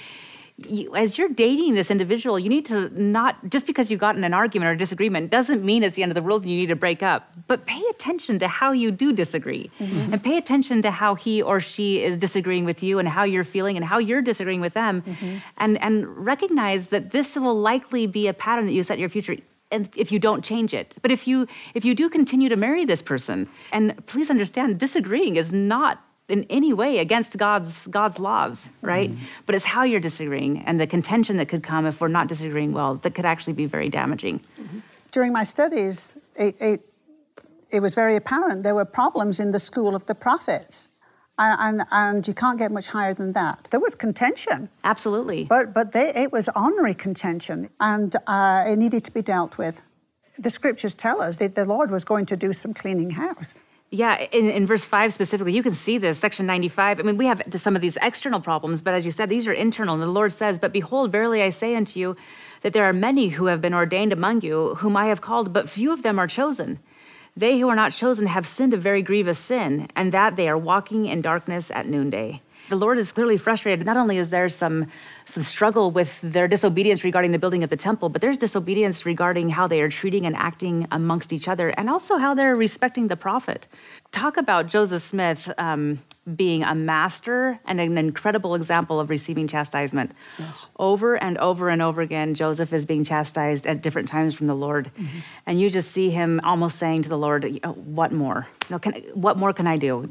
you, 0.68 0.94
as 0.94 1.16
you're 1.16 1.28
dating 1.28 1.74
this 1.74 1.90
individual, 1.90 2.38
you 2.38 2.48
need 2.48 2.66
to 2.66 2.90
not 3.00 3.36
just 3.48 3.66
because 3.66 3.90
you 3.90 3.96
got 3.96 4.16
in 4.16 4.24
an 4.24 4.34
argument 4.34 4.68
or 4.68 4.72
a 4.72 4.78
disagreement 4.78 5.30
doesn't 5.30 5.64
mean 5.64 5.82
it's 5.82 5.96
the 5.96 6.02
end 6.02 6.12
of 6.12 6.14
the 6.14 6.22
world 6.22 6.42
and 6.42 6.50
you 6.50 6.56
need 6.58 6.66
to 6.66 6.76
break 6.76 7.02
up. 7.02 7.32
But 7.46 7.66
pay 7.66 7.82
attention 7.90 8.38
to 8.40 8.48
how 8.48 8.72
you 8.72 8.90
do 8.90 9.12
disagree, 9.12 9.70
mm-hmm. 9.80 10.12
and 10.12 10.22
pay 10.22 10.36
attention 10.36 10.82
to 10.82 10.90
how 10.90 11.14
he 11.14 11.42
or 11.42 11.60
she 11.60 12.02
is 12.02 12.16
disagreeing 12.16 12.64
with 12.64 12.82
you, 12.82 12.98
and 12.98 13.08
how 13.08 13.24
you're 13.24 13.44
feeling, 13.44 13.76
and 13.76 13.84
how 13.84 13.98
you're 13.98 14.22
disagreeing 14.22 14.60
with 14.60 14.74
them, 14.74 15.02
mm-hmm. 15.02 15.38
and 15.56 15.80
and 15.82 16.06
recognize 16.16 16.88
that 16.88 17.10
this 17.10 17.36
will 17.36 17.58
likely 17.58 18.06
be 18.06 18.28
a 18.28 18.34
pattern 18.34 18.66
that 18.66 18.72
you 18.72 18.82
set 18.82 18.94
in 18.94 19.00
your 19.00 19.08
future 19.08 19.36
if 19.70 20.10
you 20.12 20.18
don't 20.18 20.44
change 20.44 20.74
it 20.74 20.94
but 21.02 21.10
if 21.10 21.26
you 21.26 21.46
if 21.74 21.84
you 21.84 21.94
do 21.94 22.08
continue 22.08 22.48
to 22.48 22.56
marry 22.56 22.84
this 22.84 23.02
person 23.02 23.48
and 23.72 23.94
please 24.06 24.30
understand 24.30 24.78
disagreeing 24.78 25.36
is 25.36 25.52
not 25.52 26.04
in 26.30 26.46
any 26.48 26.72
way 26.72 26.98
against 26.98 27.36
God's 27.36 27.86
God's 27.88 28.18
laws, 28.18 28.70
right? 28.82 29.10
Mm-hmm. 29.10 29.24
But 29.46 29.54
it's 29.56 29.64
how 29.64 29.82
you're 29.82 30.00
disagreeing 30.00 30.62
and 30.64 30.80
the 30.80 30.86
contention 30.86 31.36
that 31.38 31.48
could 31.48 31.62
come 31.62 31.86
if 31.86 32.00
we're 32.00 32.08
not 32.08 32.28
disagreeing 32.28 32.72
well 32.72 32.94
that 32.96 33.14
could 33.14 33.24
actually 33.24 33.52
be 33.54 33.66
very 33.66 33.88
damaging. 33.88 34.40
Mm-hmm. 34.58 34.78
During 35.10 35.32
my 35.32 35.42
studies, 35.42 36.16
it, 36.36 36.54
it, 36.60 36.80
it 37.70 37.80
was 37.80 37.94
very 37.94 38.16
apparent 38.16 38.62
there 38.62 38.74
were 38.76 38.84
problems 38.84 39.40
in 39.40 39.50
the 39.50 39.58
school 39.58 39.94
of 39.94 40.06
the 40.06 40.14
prophets. 40.14 40.88
And, 41.42 41.80
and, 41.80 41.88
and, 41.90 42.28
you 42.28 42.34
can't 42.34 42.58
get 42.58 42.70
much 42.70 42.88
higher 42.88 43.14
than 43.14 43.32
that. 43.32 43.68
There 43.70 43.80
was 43.80 43.94
contention. 43.94 44.68
Absolutely. 44.84 45.44
But, 45.44 45.72
but 45.72 45.92
they, 45.92 46.12
it 46.14 46.30
was 46.32 46.50
honorary 46.50 46.92
contention, 46.92 47.70
and 47.80 48.14
uh, 48.26 48.64
it 48.66 48.76
needed 48.76 49.04
to 49.04 49.10
be 49.10 49.22
dealt 49.22 49.56
with. 49.56 49.80
The 50.38 50.50
scriptures 50.50 50.94
tell 50.94 51.22
us 51.22 51.38
that 51.38 51.54
the 51.54 51.64
Lord 51.64 51.90
was 51.90 52.04
going 52.04 52.26
to 52.26 52.36
do 52.36 52.52
some 52.52 52.74
cleaning 52.74 53.10
house. 53.10 53.54
Yeah, 53.92 54.20
in, 54.32 54.48
in 54.48 54.66
verse 54.66 54.84
5 54.84 55.12
specifically, 55.12 55.52
you 55.52 55.64
can 55.64 55.72
see 55.72 55.98
this, 55.98 56.16
section 56.18 56.46
95. 56.46 57.00
I 57.00 57.02
mean, 57.02 57.16
we 57.16 57.26
have 57.26 57.42
some 57.56 57.74
of 57.74 57.82
these 57.82 57.98
external 58.00 58.40
problems, 58.40 58.82
but 58.82 58.94
as 58.94 59.04
you 59.04 59.10
said, 59.10 59.28
these 59.28 59.48
are 59.48 59.52
internal. 59.52 59.94
And 59.94 60.02
the 60.02 60.06
Lord 60.06 60.32
says, 60.32 60.60
But 60.60 60.72
behold, 60.72 61.10
verily 61.10 61.42
I 61.42 61.50
say 61.50 61.74
unto 61.74 61.98
you, 61.98 62.16
that 62.60 62.72
there 62.72 62.84
are 62.84 62.92
many 62.92 63.30
who 63.30 63.46
have 63.46 63.60
been 63.60 63.74
ordained 63.74 64.12
among 64.12 64.42
you, 64.42 64.76
whom 64.76 64.96
I 64.96 65.06
have 65.06 65.20
called, 65.20 65.52
but 65.52 65.68
few 65.68 65.92
of 65.92 66.02
them 66.02 66.20
are 66.20 66.28
chosen. 66.28 66.78
They 67.36 67.58
who 67.58 67.68
are 67.68 67.76
not 67.76 67.92
chosen 67.92 68.26
have 68.26 68.46
sinned 68.46 68.74
a 68.74 68.76
very 68.76 69.02
grievous 69.02 69.38
sin, 69.38 69.88
and 69.94 70.12
that 70.12 70.36
they 70.36 70.48
are 70.48 70.58
walking 70.58 71.06
in 71.06 71.22
darkness 71.22 71.70
at 71.70 71.86
noonday 71.86 72.42
the 72.70 72.76
Lord 72.76 72.98
is 72.98 73.12
clearly 73.12 73.36
frustrated. 73.36 73.84
Not 73.84 73.96
only 73.96 74.16
is 74.16 74.30
there 74.30 74.48
some, 74.48 74.86
some 75.26 75.42
struggle 75.42 75.90
with 75.90 76.18
their 76.22 76.48
disobedience 76.48 77.04
regarding 77.04 77.32
the 77.32 77.38
building 77.38 77.62
of 77.62 77.68
the 77.68 77.76
temple, 77.76 78.08
but 78.08 78.22
there's 78.22 78.38
disobedience 78.38 79.04
regarding 79.04 79.50
how 79.50 79.66
they 79.66 79.80
are 79.82 79.90
treating 79.90 80.24
and 80.24 80.36
acting 80.36 80.86
amongst 80.90 81.32
each 81.32 81.48
other, 81.48 81.70
and 81.70 81.90
also 81.90 82.16
how 82.16 82.32
they're 82.32 82.56
respecting 82.56 83.08
the 83.08 83.16
prophet. 83.16 83.66
Talk 84.12 84.36
about 84.36 84.68
Joseph 84.68 85.02
Smith 85.02 85.52
um, 85.58 86.00
being 86.36 86.62
a 86.62 86.74
master 86.74 87.58
and 87.66 87.80
an 87.80 87.98
incredible 87.98 88.54
example 88.54 89.00
of 89.00 89.10
receiving 89.10 89.48
chastisement. 89.48 90.12
Over 90.78 91.16
and 91.16 91.38
over 91.38 91.68
and 91.70 91.82
over 91.82 92.02
again, 92.02 92.34
Joseph 92.34 92.72
is 92.72 92.86
being 92.86 93.04
chastised 93.04 93.66
at 93.66 93.82
different 93.82 94.08
times 94.08 94.34
from 94.34 94.46
the 94.46 94.54
Lord. 94.54 94.92
And 95.46 95.60
you 95.60 95.70
just 95.70 95.90
see 95.90 96.10
him 96.10 96.40
almost 96.44 96.78
saying 96.78 97.02
to 97.02 97.08
the 97.08 97.18
Lord, 97.18 97.44
What 97.74 98.12
more? 98.12 98.46
You 98.68 98.74
know, 98.74 98.78
can, 98.78 98.92
what 99.14 99.36
more 99.36 99.52
can 99.52 99.66
I 99.66 99.76
do? 99.76 100.08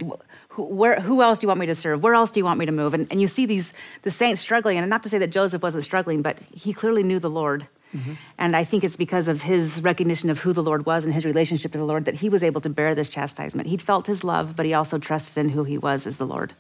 Who, 0.60 0.66
where, 0.66 1.00
who 1.00 1.22
else 1.22 1.40
do 1.40 1.46
you 1.46 1.48
want 1.48 1.62
me 1.62 1.68
to 1.68 1.76
serve? 1.76 2.04
Where 2.04 2.14
else 2.14 2.32
do 2.32 2.40
you 2.42 2.44
want 2.44 2.60
me 2.60 2.66
to 2.66 2.72
move? 2.74 2.94
And, 2.94 3.08
and 3.10 3.22
you 3.22 3.30
see 3.30 3.46
these 3.46 3.72
the 4.02 4.12
saints 4.12 4.42
struggling. 4.42 4.78
And 4.78 4.90
not 4.90 5.04
to 5.04 5.10
say 5.10 5.18
that 5.18 5.30
Joseph 5.30 5.64
wasn't 5.64 5.86
struggling, 5.86 6.22
but 6.22 6.38
he 6.52 6.74
clearly 6.74 7.02
knew 7.02 7.18
the 7.18 7.30
Lord. 7.30 7.66
Mm-hmm. 7.96 8.16
And 8.38 8.58
I 8.58 8.66
think 8.66 8.84
it's 8.84 8.98
because 8.98 9.30
of 9.30 9.42
his 9.42 9.82
recognition 9.82 10.30
of 10.30 10.40
who 10.40 10.52
the 10.52 10.62
Lord 10.62 10.86
was 10.86 11.06
and 11.06 11.14
his 11.14 11.24
relationship 11.24 11.72
to 11.72 11.78
the 11.78 11.86
Lord 11.86 12.04
that 12.04 12.16
he 12.16 12.28
was 12.28 12.44
able 12.44 12.60
to 12.60 12.70
bear 12.70 12.94
this 12.94 13.08
chastisement. 13.08 13.70
He 13.70 13.78
felt 13.78 14.06
his 14.06 14.26
love, 14.26 14.58
but 14.58 14.66
he 14.66 14.74
also 14.74 14.98
trusted 14.98 15.38
in 15.38 15.50
who 15.50 15.64
he 15.64 15.78
was 15.78 16.06
as 16.06 16.18
the 16.18 16.28
Lord. 16.28 16.54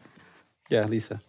Yeah, 0.70 0.86
Lisa. 0.86 1.20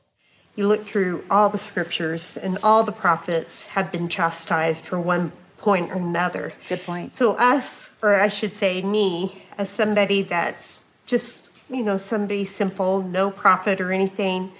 You 0.54 0.68
look 0.68 0.86
through 0.86 1.24
all 1.28 1.48
the 1.48 1.58
scriptures, 1.58 2.36
and 2.36 2.56
all 2.62 2.84
the 2.84 2.92
prophets 2.92 3.64
have 3.66 3.90
been 3.90 4.08
chastised 4.08 4.84
for 4.84 5.00
one 5.00 5.32
point 5.58 5.90
or 5.90 5.96
another. 5.96 6.52
Good 6.68 6.84
point. 6.84 7.10
So, 7.10 7.32
us, 7.32 7.90
or 8.00 8.14
I 8.14 8.28
should 8.28 8.52
say, 8.52 8.80
me, 8.80 9.42
as 9.58 9.70
somebody 9.70 10.22
that's 10.22 10.82
just, 11.06 11.49
you 11.70 11.82
know, 11.82 11.96
somebody 11.96 12.44
simple, 12.44 13.02
no 13.02 13.30
prophet 13.30 13.80
or 13.80 13.92
anything, 13.92 14.52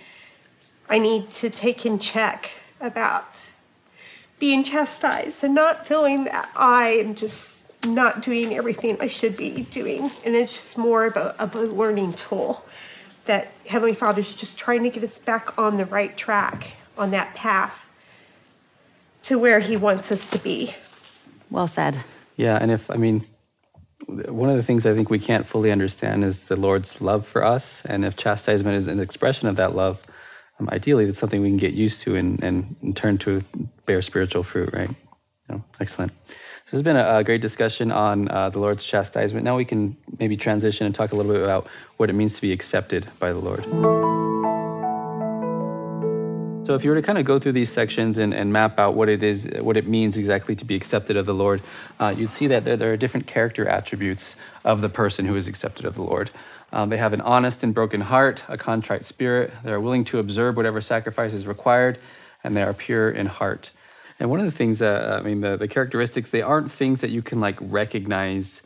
I 0.89 0.99
need 0.99 1.31
to 1.33 1.51
take 1.51 1.85
in 1.85 1.99
check 1.99 2.53
about 2.81 3.45
being 4.39 4.65
chastised 4.65 5.45
and 5.45 5.55
not 5.55 5.87
feeling 5.87 6.25
that 6.25 6.51
I 6.57 6.89
am 6.89 7.15
just 7.15 7.85
not 7.87 8.23
doing 8.23 8.55
everything 8.55 8.97
I 9.01 9.07
should 9.07 9.37
be 9.37 9.63
doing. 9.71 10.11
And 10.25 10.35
it's 10.35 10.53
just 10.53 10.79
more 10.79 11.07
of 11.07 11.17
a, 11.17 11.41
of 11.41 11.55
a 11.55 11.61
learning 11.61 12.15
tool 12.15 12.65
that 13.27 13.53
Heavenly 13.67 13.95
Father's 13.95 14.35
just 14.35 14.59
trying 14.59 14.83
to 14.85 14.91
get 14.91 15.05
us 15.05 15.19
back 15.19 15.59
on 15.59 15.77
the 15.77 15.87
right 15.87 16.17
track, 16.17 16.77
on 16.97 17.11
that 17.11 17.35
path 17.35 17.87
to 19.23 19.39
where 19.39 19.61
He 19.61 19.77
wants 19.77 20.11
us 20.11 20.31
to 20.31 20.39
be. 20.39 20.75
Well 21.51 21.69
said. 21.69 22.03
Yeah, 22.37 22.57
and 22.57 22.71
if 22.71 22.91
I 22.91 22.97
mean, 22.97 23.27
one 24.11 24.51
of 24.51 24.57
the 24.57 24.63
things 24.63 24.87
I 24.87 24.95
think 24.95 25.11
we 25.11 25.19
can't 25.19 25.47
fully 25.47 25.71
understand 25.71 26.25
is 26.25 26.45
the 26.45 26.57
Lord's 26.57 27.01
love 27.01 27.27
for 27.27 27.45
us, 27.45 27.85
and 27.85 28.05
if 28.05 28.17
chastisement 28.17 28.77
is 28.77 28.89
an 28.89 29.01
expression 29.01 29.49
of 29.49 29.57
that 29.57 29.75
love, 29.75 30.01
um, 30.59 30.69
ideally 30.71 31.07
it's 31.07 31.19
something 31.19 31.41
we 31.41 31.49
can 31.49 31.57
get 31.57 31.75
used 31.75 32.03
to 32.03 32.17
and, 32.17 32.43
and, 32.43 32.77
and 32.83 32.97
turn 32.97 33.19
to 33.19 33.43
bear 33.87 34.03
spiritual 34.03 34.43
fruit, 34.43 34.71
right? 34.73 34.91
You 34.91 35.57
know, 35.57 35.65
excellent. 35.81 36.13
So 36.27 36.77
this 36.77 36.79
has 36.79 36.83
been 36.83 36.97
a, 36.97 37.19
a 37.19 37.25
great 37.25 37.41
discussion 37.41 37.91
on 37.91 38.29
uh, 38.29 38.51
the 38.51 38.59
Lord's 38.59 38.85
chastisement. 38.85 39.45
Now 39.45 39.57
we 39.57 39.65
can 39.65 39.97
maybe 40.19 40.37
transition 40.37 40.87
and 40.87 40.95
talk 40.95 41.13
a 41.13 41.17
little 41.17 41.33
bit 41.33 41.43
about 41.43 41.67
what 41.97 42.11
it 42.11 42.13
means 42.13 42.35
to 42.37 42.43
be 42.43 42.53
accepted 42.53 43.09
by 43.19 43.33
the 43.33 43.41
Lord. 43.41 43.67
So 46.63 46.75
if 46.77 46.85
you 46.85 46.91
were 46.91 46.97
to 46.97 47.03
kind 47.03 47.19
of 47.19 47.25
go 47.25 47.39
through 47.39 47.53
these 47.53 47.73
sections 47.73 48.19
and, 48.19 48.33
and 48.33 48.53
map 48.53 48.79
out 48.79 48.95
what 48.95 49.09
it 49.09 49.23
is, 49.23 49.51
what 49.61 49.77
it 49.77 49.89
means 49.89 50.17
exactly 50.17 50.55
to 50.55 50.65
be 50.65 50.77
accepted 50.77 51.17
of 51.17 51.27
the 51.27 51.35
Lord, 51.35 51.63
uh, 51.99 52.15
you'd 52.17 52.29
see 52.29 52.47
that 52.47 52.65
there, 52.65 52.77
there 52.77 52.93
are 52.93 52.97
different 52.97 53.27
character 53.27 53.67
attributes 53.67 54.37
of 54.65 54.81
the 54.81 54.89
person 54.89 55.25
who 55.25 55.35
is 55.35 55.49
accepted 55.49 55.85
of 55.85 55.95
the 55.97 56.03
Lord. 56.03 56.31
Um, 56.73 56.91
they 56.91 56.99
have 56.99 57.13
an 57.13 57.23
honest 57.23 57.65
and 57.65 57.75
broken 57.75 58.03
heart, 58.03 58.45
a 58.47 58.57
contrite 58.57 59.05
spirit. 59.05 59.53
They 59.65 59.73
are 59.73 59.81
willing 59.81 60.05
to 60.05 60.19
observe 60.19 60.57
whatever 60.57 60.81
sacrifice 60.81 61.33
is 61.33 61.47
required, 61.47 61.99
and 62.45 62.57
they 62.57 62.63
are 62.63 62.75
pure 62.75 63.11
in 63.11 63.27
heart. 63.27 63.73
And 64.21 64.31
one 64.31 64.39
of 64.39 64.45
the 64.47 64.53
things 64.53 64.79
that 64.79 65.11
I 65.11 65.23
mean, 65.23 65.41
the, 65.41 65.57
the 65.57 65.67
characteristics, 65.67 66.31
they 66.31 66.43
aren't 66.43 66.71
things 66.71 67.01
that 67.01 67.11
you 67.11 67.23
can 67.23 67.41
like 67.41 67.59
recognize 67.61 68.63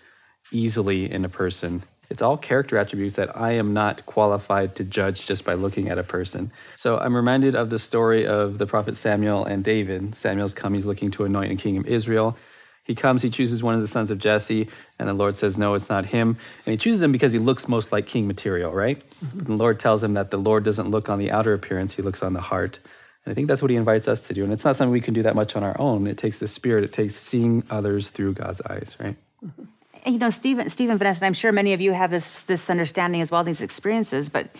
easily 0.53 1.11
in 1.11 1.25
a 1.25 1.29
person. 1.29 1.85
It's 2.11 2.23
all 2.23 2.37
character 2.37 2.79
attributes 2.79 3.15
that 3.17 3.37
I 3.37 3.53
am 3.53 3.73
not 3.73 4.07
qualified 4.07 4.75
to 4.77 4.85
judge 4.85 5.27
just 5.27 5.45
by 5.45 5.55
looking 5.55 5.89
at 5.89 5.99
a 5.99 6.03
person. 6.03 6.53
So 6.77 6.99
I'm 6.99 7.17
reminded 7.17 7.57
of 7.57 7.71
the 7.71 7.79
story 7.79 8.27
of 8.27 8.59
the 8.59 8.67
prophet 8.67 8.97
Samuel 8.97 9.45
and 9.45 9.65
David. 9.65 10.15
Samuel's 10.15 10.55
come, 10.55 10.75
he's 10.75 10.87
looking 10.87 11.11
to 11.13 11.25
anoint 11.25 11.53
a 11.53 11.57
king 11.57 11.77
of 11.77 11.87
Israel. 11.87 12.37
He 12.85 12.95
comes, 12.95 13.23
he 13.23 13.31
chooses 13.31 13.63
one 13.63 13.75
of 13.75 13.81
the 13.81 13.89
sons 13.89 14.11
of 14.11 14.19
Jesse, 14.19 14.69
and 14.99 15.09
the 15.09 15.15
Lord 15.15 15.37
says, 15.37 15.57
No, 15.57 15.73
it's 15.75 15.89
not 15.89 16.05
him. 16.05 16.37
And 16.67 16.73
he 16.73 16.77
chooses 16.77 17.03
him 17.03 17.13
because 17.13 17.33
he 17.33 17.39
looks 17.39 17.67
most 17.67 17.93
like 17.93 18.07
king 18.07 18.27
material, 18.27 18.73
right? 18.73 19.03
Mm-hmm. 19.25 19.45
The 19.45 19.57
Lord 19.57 19.81
tells 19.81 20.05
him 20.05 20.15
that 20.15 20.31
the 20.31 20.37
Lord 20.37 20.65
doesn't 20.65 20.91
look 20.91 21.09
on 21.09 21.19
the 21.19 21.31
outer 21.31 21.55
appearance, 21.55 21.95
he 21.95 22.03
looks 22.03 22.23
on 22.23 22.35
the 22.35 22.43
heart. 22.43 22.79
And 23.25 23.33
I 23.33 23.35
think 23.35 23.49
that's 23.49 23.63
what 23.63 23.71
he 23.71 23.77
invites 23.77 24.07
us 24.07 24.21
to 24.29 24.35
do. 24.35 24.45
And 24.45 24.53
it's 24.53 24.67
not 24.67 24.77
something 24.77 24.93
we 24.93 25.01
can 25.01 25.15
do 25.15 25.23
that 25.23 25.35
much 25.35 25.57
on 25.57 25.65
our 25.65 25.81
own. 25.81 26.07
It 26.07 26.19
takes 26.19 26.37
the 26.37 26.47
spirit, 26.47 26.85
it 26.85 26.93
takes 26.93 27.17
seeing 27.17 27.65
others 27.71 28.11
through 28.11 28.35
God's 28.35 28.61
eyes, 28.61 28.97
right? 29.01 29.17
Mm-hmm. 29.43 29.65
And, 30.05 30.15
you 30.15 30.19
know, 30.19 30.31
Stephen, 30.31 30.69
Stephen 30.69 30.99
Vanessa, 30.99 31.25
and 31.25 31.27
I'm 31.27 31.35
sure 31.35 31.51
many 31.51 31.73
of 31.73 31.81
you 31.81 31.93
have 31.93 32.11
this 32.11 32.43
this 32.43 32.69
understanding 32.69 33.21
as 33.21 33.31
well, 33.31 33.43
these 33.43 33.63
experiences, 33.63 34.29
but 34.29 34.51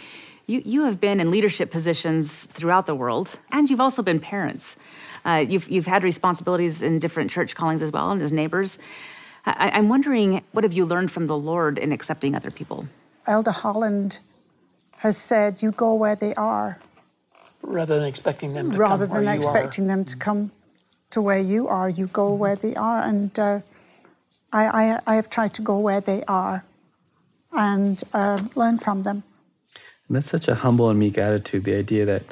you, 0.47 0.63
you 0.65 0.85
have 0.85 1.01
been 1.01 1.21
in 1.21 1.31
leadership 1.31 1.71
positions 1.71 2.47
throughout 2.47 2.87
the 2.87 2.95
world, 2.95 3.31
and 3.53 3.69
you've 3.71 3.81
also 3.81 4.03
been 4.03 4.21
parents. 4.21 4.77
Uh, 5.25 5.45
you've, 5.47 5.69
you've 5.71 5.87
had 5.87 6.03
responsibilities 6.03 6.83
in 6.83 6.99
different 6.99 7.31
church 7.31 7.55
callings 7.55 7.81
as 7.81 7.91
well, 7.91 8.11
and 8.11 8.21
as 8.21 8.33
neighbors. 8.33 8.79
I, 9.47 9.71
I'm 9.71 9.89
wondering, 9.89 10.43
what 10.53 10.65
have 10.65 10.73
you 10.73 10.85
learned 10.85 11.11
from 11.11 11.27
the 11.27 11.37
Lord 11.37 11.79
in 11.79 11.93
accepting 11.93 12.35
other 12.35 12.51
people? 12.51 12.87
Elder 13.27 13.53
Holland 13.53 14.19
has 14.99 15.17
said, 15.17 15.63
You 15.63 15.73
go 15.73 15.95
where 15.95 16.17
they 16.17 16.35
are, 16.35 16.79
rather 17.63 17.99
than 17.99 18.07
expecting 18.07 18.53
them 18.53 18.73
to 18.73 18.77
rather 18.77 19.07
come 19.07 19.15
where 19.15 19.25
than 19.25 19.35
you 19.35 19.39
expecting 19.39 19.85
are. 19.85 19.89
them 19.89 20.05
to 20.05 20.17
come 20.17 20.51
to 21.11 21.23
where 21.23 21.39
you 21.39 21.69
are. 21.69 21.89
You 21.89 22.07
go 22.09 22.35
where 22.35 22.57
they 22.57 22.75
are. 22.75 23.03
And 23.03 23.39
uh, 23.39 23.61
I, 24.55 24.67
I, 24.67 25.01
I 25.07 25.15
have 25.17 25.29
tried 25.29 25.53
to 25.55 25.63
go 25.63 25.79
where 25.81 26.01
they 26.01 26.23
are 26.29 26.65
and 27.53 28.03
uh, 28.13 28.39
learn 28.55 28.79
from 28.79 29.03
them. 29.03 29.25
And 30.07 30.17
that's 30.17 30.31
such 30.31 30.49
a 30.49 30.55
humble 30.55 30.91
and 30.91 30.99
meek 30.99 31.19
attitude. 31.19 31.65
The 31.65 31.75
idea 31.75 32.05
that 32.07 32.23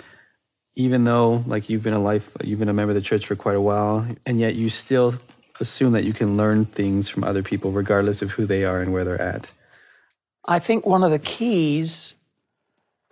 even 0.77 1.05
though, 1.05 1.43
like, 1.47 1.69
you've 1.69 1.83
been 1.83 1.95
a 1.95 1.99
life, 1.99 2.31
you've 2.43 2.61
been 2.61 2.69
a 2.69 2.73
member 2.73 2.91
of 2.91 2.95
the 2.95 3.03
church 3.03 3.27
for 3.27 3.35
quite 3.35 3.57
a 3.57 3.61
while, 3.61 4.07
and 4.25 4.39
yet 4.39 4.55
you 4.55 4.71
still 4.71 5.15
assume 5.61 5.93
that 5.93 6.05
you 6.05 6.13
can 6.13 6.37
learn 6.37 6.65
things 6.65 7.09
from 7.09 7.25
other 7.25 7.43
people, 7.43 7.73
regardless 7.73 8.23
of 8.23 8.31
who 8.31 8.47
they 8.47 8.65
are 8.65 8.81
and 8.81 8.93
where 8.93 9.05
they're 9.05 9.21
at. 9.21 9.51
I 10.45 10.59
think 10.61 10.87
one 10.87 11.03
of 11.03 11.11
the 11.11 11.19
keys 11.19 12.15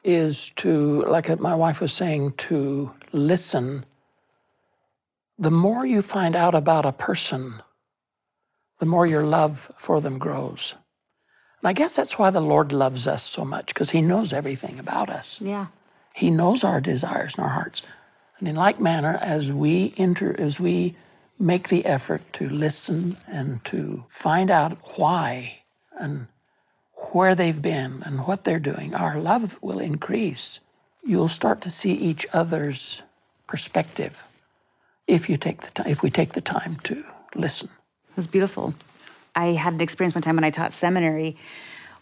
is 0.04 0.50
to, 0.56 1.02
like 1.04 1.38
my 1.40 1.54
wife 1.54 1.80
was 1.80 1.92
saying, 1.92 2.32
to 2.32 2.92
listen. 3.12 3.84
The 5.38 5.50
more 5.50 5.84
you 5.84 6.00
find 6.00 6.36
out 6.36 6.54
about 6.54 6.86
a 6.86 6.92
person, 6.92 7.62
the 8.80 8.86
more 8.86 9.06
your 9.06 9.22
love 9.22 9.70
for 9.78 10.00
them 10.00 10.18
grows. 10.18 10.74
And 11.62 11.68
I 11.68 11.72
guess 11.72 11.94
that's 11.94 12.18
why 12.18 12.30
the 12.30 12.40
Lord 12.40 12.72
loves 12.72 13.06
us 13.06 13.22
so 13.22 13.44
much, 13.44 13.68
because 13.68 13.90
He 13.90 14.00
knows 14.00 14.32
everything 14.32 14.78
about 14.78 15.08
us. 15.08 15.40
Yeah. 15.40 15.66
He 16.14 16.30
knows 16.30 16.64
our 16.64 16.80
desires 16.80 17.36
and 17.36 17.44
our 17.44 17.52
hearts. 17.52 17.82
And 18.38 18.48
in 18.48 18.56
like 18.56 18.80
manner, 18.80 19.18
as 19.20 19.52
we 19.52 19.94
enter, 19.96 20.34
as 20.40 20.58
we 20.58 20.96
make 21.38 21.68
the 21.68 21.84
effort 21.84 22.22
to 22.34 22.48
listen 22.48 23.16
and 23.26 23.64
to 23.66 24.04
find 24.08 24.50
out 24.50 24.78
why 24.98 25.60
and 25.98 26.26
where 27.12 27.34
they've 27.34 27.62
been 27.62 28.02
and 28.04 28.26
what 28.26 28.44
they're 28.44 28.58
doing, 28.58 28.94
our 28.94 29.18
love 29.18 29.56
will 29.62 29.78
increase. 29.78 30.60
You'll 31.04 31.28
start 31.28 31.60
to 31.62 31.70
see 31.70 31.92
each 31.92 32.26
other's 32.32 33.02
perspective 33.46 34.22
if 35.06 35.28
you 35.28 35.36
take 35.36 35.62
the 35.62 35.70
time, 35.70 35.88
if 35.88 36.02
we 36.02 36.10
take 36.10 36.32
the 36.32 36.40
time 36.40 36.76
to 36.84 37.04
listen. 37.34 37.68
It 38.10 38.16
was 38.16 38.26
beautiful. 38.26 38.74
I 39.34 39.52
had 39.52 39.74
an 39.74 39.80
experience 39.80 40.14
one 40.14 40.22
time 40.22 40.36
when 40.36 40.44
I 40.44 40.50
taught 40.50 40.72
seminary 40.72 41.36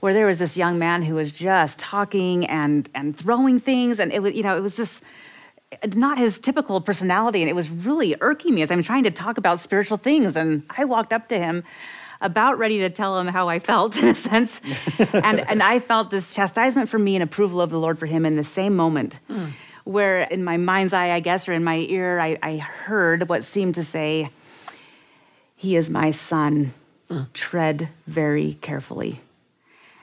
where 0.00 0.15
there 0.15 0.27
was 0.27 0.38
this 0.38 0.57
young 0.57 0.79
man 0.79 1.03
who 1.03 1.15
was 1.15 1.33
just 1.33 1.79
talking 1.79 2.47
and 2.47 2.88
and 2.95 3.17
throwing 3.17 3.59
things 3.59 3.99
and 3.99 4.12
it 4.12 4.23
was 4.23 4.35
you 4.35 4.43
know 4.43 4.57
it 4.57 4.61
was 4.61 4.77
just 4.77 5.03
not 5.95 6.19
his 6.19 6.41
typical 6.41 6.81
personality 6.81 7.43
and 7.43 7.50
it 7.50 7.55
was 7.55 7.69
really 7.69 8.17
irking 8.21 8.55
me 8.55 8.62
as 8.62 8.71
I'm 8.71 8.83
trying 8.83 9.05
to 9.05 9.11
talk 9.11 9.38
about 9.38 9.59
spiritual 9.59 9.97
things 9.97 10.37
and 10.37 10.62
I 10.71 10.85
walked 10.85 11.12
up 11.12 11.29
to 11.29 11.38
him 11.38 11.65
about 12.21 12.59
ready 12.59 12.79
to 12.79 12.91
tell 12.91 13.19
him 13.19 13.29
how 13.29 13.49
I 13.49 13.59
felt 13.59 13.97
in 14.03 14.09
a 14.09 14.15
sense 14.15 14.61
and 15.12 15.41
and 15.41 15.62
I 15.62 15.79
felt 15.79 16.11
this 16.11 16.33
chastisement 16.33 16.88
for 16.88 16.99
me 16.99 17.17
and 17.17 17.23
approval 17.23 17.61
of 17.61 17.71
the 17.71 17.79
Lord 17.79 17.99
for 17.99 18.07
him 18.07 18.25
in 18.25 18.37
the 18.37 18.45
same 18.45 18.75
moment 18.77 19.21
hmm. 19.27 19.49
where 19.85 20.23
in 20.23 20.45
my 20.45 20.57
mind's 20.57 20.93
eye 20.93 21.11
I 21.11 21.21
guess 21.21 21.49
or 21.49 21.53
in 21.53 21.65
my 21.65 21.77
ear 21.77 22.19
I, 22.19 22.38
I 22.43 22.57
heard 22.59 23.29
what 23.29 23.45
seemed 23.45 23.75
to 23.75 23.85
say 23.85 24.31
he 25.59 25.75
is 25.75 25.91
my 25.91 26.12
son. 26.12 26.73
Tread 27.35 27.88
very 28.07 28.55
carefully. 28.61 29.21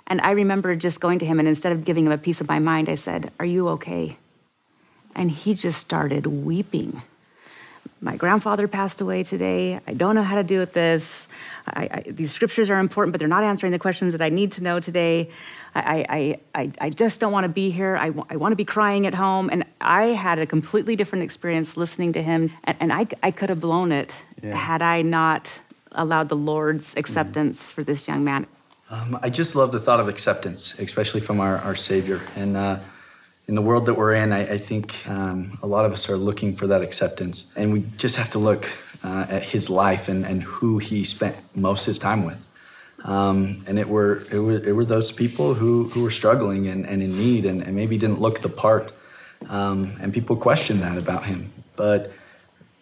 And 0.05 0.19
I 0.19 0.31
remember 0.31 0.75
just 0.75 0.99
going 0.99 1.17
to 1.19 1.25
him, 1.25 1.39
and 1.39 1.47
instead 1.47 1.71
of 1.71 1.85
giving 1.85 2.05
him 2.05 2.11
a 2.11 2.17
piece 2.17 2.41
of 2.41 2.49
my 2.49 2.59
mind, 2.59 2.89
I 2.89 2.95
said, 2.95 3.31
Are 3.39 3.45
you 3.45 3.69
okay? 3.69 4.17
And 5.15 5.31
he 5.31 5.53
just 5.53 5.79
started 5.79 6.27
weeping. 6.27 7.01
My 8.05 8.15
grandfather 8.17 8.67
passed 8.67 9.01
away 9.01 9.23
today. 9.23 9.79
I 9.87 9.95
don't 9.95 10.13
know 10.13 10.21
how 10.21 10.35
to 10.35 10.43
do 10.43 10.59
with 10.59 10.73
this. 10.73 11.27
I, 11.65 11.89
I, 11.91 12.03
these 12.11 12.31
scriptures 12.31 12.69
are 12.69 12.77
important, 12.77 13.13
but 13.13 13.17
they're 13.17 13.27
not 13.27 13.43
answering 13.43 13.71
the 13.71 13.79
questions 13.79 14.13
that 14.13 14.21
I 14.21 14.29
need 14.29 14.51
to 14.53 14.63
know 14.63 14.79
today. 14.79 15.31
I, 15.73 16.05
I, 16.07 16.39
I, 16.61 16.71
I 16.81 16.89
just 16.91 17.19
don't 17.19 17.31
want 17.31 17.45
to 17.45 17.49
be 17.49 17.71
here. 17.71 17.97
I, 17.97 18.13
I 18.29 18.35
want 18.35 18.51
to 18.51 18.55
be 18.55 18.63
crying 18.63 19.07
at 19.07 19.15
home. 19.15 19.49
And 19.51 19.65
I 19.81 20.03
had 20.09 20.37
a 20.37 20.45
completely 20.45 20.95
different 20.95 21.23
experience 21.23 21.77
listening 21.77 22.13
to 22.13 22.21
him. 22.21 22.51
And, 22.65 22.77
and 22.79 22.93
I, 22.93 23.07
I 23.23 23.31
could 23.31 23.49
have 23.49 23.59
blown 23.59 23.91
it 23.91 24.13
Yeah. 24.43 24.55
had 24.55 24.83
I 24.83 25.01
not 25.01 25.49
allowed 25.93 26.29
the 26.29 26.35
Lord's 26.35 26.93
acceptance 26.97 27.71
for 27.71 27.83
this 27.83 28.07
young 28.07 28.23
man. 28.23 28.45
Um, 28.91 29.17
I 29.23 29.31
just 29.31 29.55
love 29.55 29.71
the 29.71 29.79
thought 29.79 29.99
of 29.99 30.07
acceptance, 30.07 30.75
especially 30.77 31.21
from 31.21 31.39
our, 31.39 31.57
our 31.57 31.75
Savior. 31.75 32.21
And 32.35 32.55
uh, 32.55 32.77
in 33.47 33.55
the 33.55 33.61
world 33.61 33.85
that 33.85 33.93
we're 33.93 34.15
in, 34.15 34.33
I, 34.33 34.53
I 34.53 34.57
think 34.57 34.95
um, 35.07 35.59
a 35.61 35.67
lot 35.67 35.85
of 35.85 35.93
us 35.93 36.09
are 36.09 36.17
looking 36.17 36.55
for 36.55 36.67
that 36.67 36.81
acceptance. 36.81 37.45
And 37.55 37.71
we 37.71 37.81
just 37.97 38.15
have 38.15 38.29
to 38.31 38.39
look 38.39 38.67
uh, 39.03 39.27
at 39.29 39.43
his 39.43 39.69
life 39.69 40.07
and, 40.07 40.25
and 40.25 40.41
who 40.41 40.79
he 40.79 41.03
spent 41.03 41.35
most 41.55 41.85
his 41.85 41.99
time 41.99 42.25
with. 42.25 42.37
Um, 43.03 43.63
and 43.67 43.77
it 43.77 43.87
were, 43.87 44.23
it 44.31 44.39
were 44.39 44.57
it 44.65 44.71
were 44.71 44.85
those 44.85 45.11
people 45.11 45.53
who, 45.53 45.89
who 45.89 46.01
were 46.01 46.09
struggling 46.09 46.67
and, 46.67 46.87
and 46.87 47.03
in 47.03 47.15
need 47.15 47.45
and, 47.45 47.61
and 47.61 47.75
maybe 47.75 47.99
didn't 47.99 48.19
look 48.19 48.41
the 48.41 48.49
part. 48.49 48.93
Um, 49.47 49.95
and 50.01 50.11
people 50.11 50.35
question 50.35 50.79
that 50.79 50.97
about 50.97 51.23
him. 51.25 51.53
But, 51.75 52.11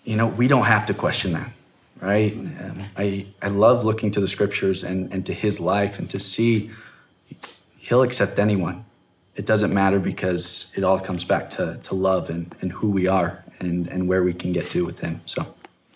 you 0.06 0.16
know, 0.16 0.28
we 0.28 0.48
don't 0.48 0.64
have 0.64 0.86
to 0.86 0.94
question 0.94 1.34
that, 1.34 1.52
right? 2.00 2.32
Um, 2.34 2.84
I, 2.96 3.26
I 3.42 3.50
love 3.50 3.84
looking 3.84 4.12
to 4.12 4.22
the 4.22 4.30
scriptures 4.30 4.84
and, 4.84 5.12
and 5.12 5.26
to 5.26 5.34
his 5.34 5.60
life 5.60 6.00
and 6.00 6.10
to 6.12 6.20
see 6.20 6.72
he'll 7.80 8.04
accept 8.04 8.40
anyone. 8.40 8.86
It 9.36 9.46
doesn't 9.46 9.74
matter 9.74 10.00
because 10.00 10.72
it 10.76 10.84
all 10.84 11.00
comes 11.00 11.24
back 11.24 11.50
to, 11.52 11.80
to 11.84 11.96
love 11.96 12.30
and, 12.30 12.56
and 12.62 12.72
who 12.72 12.90
we 12.90 13.08
are 13.08 13.44
and, 13.60 13.88
and 13.88 14.08
where 14.08 14.24
we 14.24 14.34
can 14.34 14.54
get 14.54 14.70
to 14.72 14.86
with 14.86 15.00
him. 15.00 15.22
So. 15.26 15.46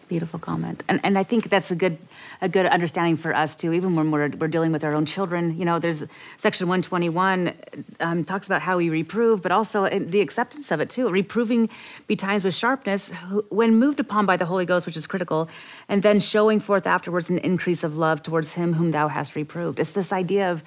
Beautiful 0.07 0.39
comment, 0.39 0.83
and 0.87 1.01
and 1.03 1.17
I 1.17 1.23
think 1.23 1.49
that's 1.49 1.69
a 1.69 1.75
good 1.75 1.97
a 2.39 2.47
good 2.47 2.65
understanding 2.65 3.17
for 3.17 3.35
us 3.35 3.57
too. 3.57 3.73
Even 3.73 3.93
when 3.93 4.09
we're 4.09 4.29
we're 4.39 4.47
dealing 4.47 4.71
with 4.71 4.85
our 4.85 4.95
own 4.95 5.05
children, 5.05 5.57
you 5.57 5.65
know, 5.65 5.79
there's 5.79 6.05
section 6.37 6.69
121 6.69 7.53
um, 7.99 8.23
talks 8.23 8.45
about 8.45 8.61
how 8.61 8.77
we 8.77 8.87
reprove, 8.87 9.41
but 9.41 9.51
also 9.51 9.89
the 9.99 10.21
acceptance 10.21 10.71
of 10.71 10.79
it 10.79 10.89
too. 10.89 11.09
Reproving 11.09 11.67
betimes 12.07 12.45
with 12.45 12.55
sharpness 12.55 13.11
when 13.49 13.75
moved 13.75 13.99
upon 13.99 14.25
by 14.25 14.37
the 14.37 14.45
Holy 14.45 14.65
Ghost, 14.65 14.85
which 14.85 14.95
is 14.95 15.05
critical, 15.05 15.49
and 15.89 16.01
then 16.03 16.21
showing 16.21 16.61
forth 16.61 16.87
afterwards 16.87 17.29
an 17.29 17.39
increase 17.39 17.83
of 17.83 17.97
love 17.97 18.23
towards 18.23 18.53
him 18.53 18.75
whom 18.75 18.91
thou 18.91 19.09
hast 19.09 19.35
reproved. 19.35 19.77
It's 19.77 19.91
this 19.91 20.13
idea 20.13 20.49
of 20.49 20.63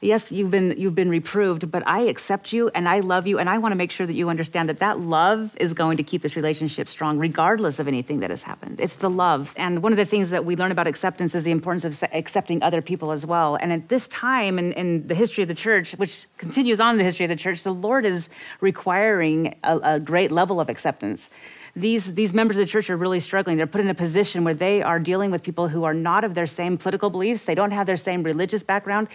yes, 0.00 0.32
you've 0.32 0.50
been 0.50 0.74
you've 0.76 0.94
been 0.94 1.08
reproved, 1.08 1.70
but 1.70 1.86
I 1.86 2.02
accept 2.02 2.52
you 2.52 2.70
and 2.74 2.88
I 2.88 3.00
love 3.00 3.26
you 3.26 3.38
and 3.38 3.48
I 3.48 3.58
want 3.58 3.72
to 3.72 3.76
make 3.76 3.90
sure 3.90 4.06
that 4.06 4.14
you 4.14 4.28
understand 4.28 4.68
that 4.68 4.78
that 4.78 5.00
love 5.00 5.56
is 5.58 5.74
going 5.74 5.96
to 5.98 6.02
keep 6.02 6.22
this 6.22 6.36
relationship 6.36 6.88
strong 6.88 7.18
regardless 7.18 7.78
of 7.78 7.88
anything 7.88 8.20
that 8.20 8.30
has 8.30 8.42
happened. 8.42 8.80
It's 8.80 8.96
the 8.96 9.10
love. 9.10 9.52
And 9.56 9.82
one 9.82 9.92
of 9.92 9.98
the 9.98 10.04
things 10.04 10.30
that 10.30 10.44
we 10.44 10.56
learn 10.56 10.72
about 10.72 10.86
acceptance 10.86 11.34
is 11.34 11.44
the 11.44 11.50
importance 11.50 11.84
of 11.84 12.02
accepting 12.12 12.62
other 12.62 12.82
people 12.82 13.10
as 13.10 13.26
well. 13.26 13.56
And 13.56 13.72
at 13.72 13.88
this 13.88 14.08
time 14.08 14.58
in, 14.58 14.72
in 14.72 15.06
the 15.06 15.14
history 15.14 15.42
of 15.42 15.48
the 15.48 15.54
church, 15.54 15.92
which 15.92 16.26
continues 16.38 16.80
on 16.80 16.92
in 16.92 16.98
the 16.98 17.04
history 17.04 17.24
of 17.26 17.30
the 17.30 17.36
church, 17.36 17.62
the 17.62 17.74
Lord 17.74 18.06
is 18.06 18.28
requiring 18.60 19.58
a, 19.64 19.78
a 19.78 20.00
great 20.00 20.32
level 20.32 20.60
of 20.60 20.68
acceptance 20.68 21.30
these 21.76 22.14
these 22.14 22.34
members 22.34 22.56
of 22.56 22.66
the 22.66 22.70
church 22.70 22.90
are 22.90 22.96
really 22.96 23.20
struggling. 23.20 23.56
They're 23.56 23.66
put 23.66 23.80
in 23.80 23.88
a 23.88 23.94
position 23.94 24.44
where 24.44 24.54
they 24.54 24.82
are 24.82 24.98
dealing 24.98 25.30
with 25.30 25.42
people 25.42 25.68
who 25.68 25.84
are 25.84 25.94
not 25.94 26.24
of 26.24 26.34
their 26.34 26.46
same 26.46 26.76
political 26.76 27.10
beliefs. 27.10 27.44
They 27.44 27.54
don't 27.54 27.70
have 27.70 27.86
their 27.86 27.96
same 27.96 28.22
religious 28.22 28.62
background, 28.62 29.08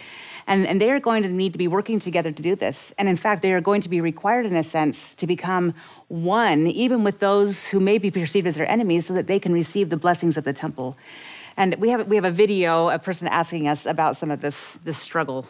and, 0.46 0.66
and 0.66 0.80
they 0.80 0.90
are 0.90 1.00
going 1.00 1.22
to 1.22 1.28
need 1.28 1.52
to 1.52 1.58
be 1.58 1.68
working 1.68 1.98
together 1.98 2.30
to 2.30 2.42
do 2.42 2.54
this. 2.54 2.92
And 2.98 3.08
in 3.08 3.16
fact, 3.16 3.42
they 3.42 3.52
are 3.52 3.60
going 3.60 3.80
to 3.80 3.88
be 3.88 4.00
required, 4.00 4.46
in 4.46 4.56
a 4.56 4.62
sense, 4.62 5.14
to 5.16 5.26
become 5.26 5.74
one, 6.08 6.66
even 6.68 7.02
with 7.02 7.18
those 7.18 7.66
who 7.66 7.80
may 7.80 7.98
be 7.98 8.10
perceived 8.10 8.46
as 8.46 8.54
their 8.54 8.70
enemies, 8.70 9.06
so 9.06 9.14
that 9.14 9.26
they 9.26 9.40
can 9.40 9.52
receive 9.52 9.90
the 9.90 9.96
blessings 9.96 10.36
of 10.36 10.44
the 10.44 10.52
temple. 10.52 10.96
And 11.56 11.74
we 11.76 11.88
have, 11.88 12.06
we 12.06 12.16
have 12.16 12.24
a 12.24 12.30
video, 12.30 12.90
a 12.90 12.98
person 12.98 13.28
asking 13.28 13.66
us 13.66 13.86
about 13.86 14.16
some 14.16 14.30
of 14.30 14.40
this, 14.40 14.78
this 14.84 14.98
struggle. 14.98 15.46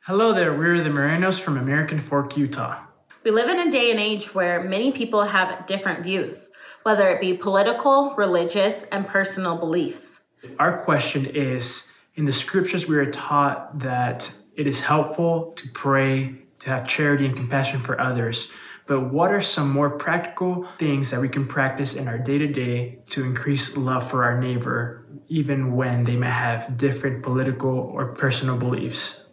Hello 0.00 0.34
there, 0.34 0.52
we're 0.52 0.82
the 0.82 0.90
Morenos 0.90 1.40
from 1.40 1.56
American 1.56 1.98
Fork, 1.98 2.36
Utah. 2.36 2.82
We 3.22 3.30
live 3.30 3.48
in 3.48 3.68
a 3.68 3.70
day 3.70 3.90
and 3.90 3.98
age 3.98 4.34
where 4.34 4.62
many 4.62 4.92
people 4.92 5.22
have 5.22 5.66
different 5.66 6.02
views, 6.02 6.50
whether 6.82 7.08
it 7.08 7.22
be 7.22 7.32
political, 7.32 8.14
religious, 8.16 8.82
and 8.92 9.08
personal 9.08 9.56
beliefs. 9.56 10.20
Our 10.58 10.76
question 10.84 11.24
is 11.24 11.84
in 12.16 12.24
the 12.24 12.32
scriptures, 12.32 12.86
we 12.86 12.96
are 12.96 13.10
taught 13.10 13.80
that 13.80 14.32
it 14.56 14.66
is 14.66 14.80
helpful 14.80 15.52
to 15.56 15.68
pray, 15.70 16.34
to 16.60 16.70
have 16.70 16.86
charity 16.86 17.26
and 17.26 17.36
compassion 17.36 17.80
for 17.80 18.00
others. 18.00 18.50
But 18.86 19.12
what 19.12 19.32
are 19.32 19.40
some 19.40 19.70
more 19.70 19.90
practical 19.90 20.68
things 20.78 21.10
that 21.10 21.20
we 21.20 21.28
can 21.28 21.46
practice 21.46 21.94
in 21.94 22.06
our 22.06 22.18
day 22.18 22.38
to 22.38 22.46
day 22.46 22.98
to 23.06 23.24
increase 23.24 23.76
love 23.76 24.08
for 24.08 24.24
our 24.24 24.38
neighbor, 24.38 25.06
even 25.28 25.74
when 25.74 26.04
they 26.04 26.16
may 26.16 26.30
have 26.30 26.76
different 26.76 27.22
political 27.22 27.76
or 27.76 28.14
personal 28.14 28.56
beliefs? 28.56 29.23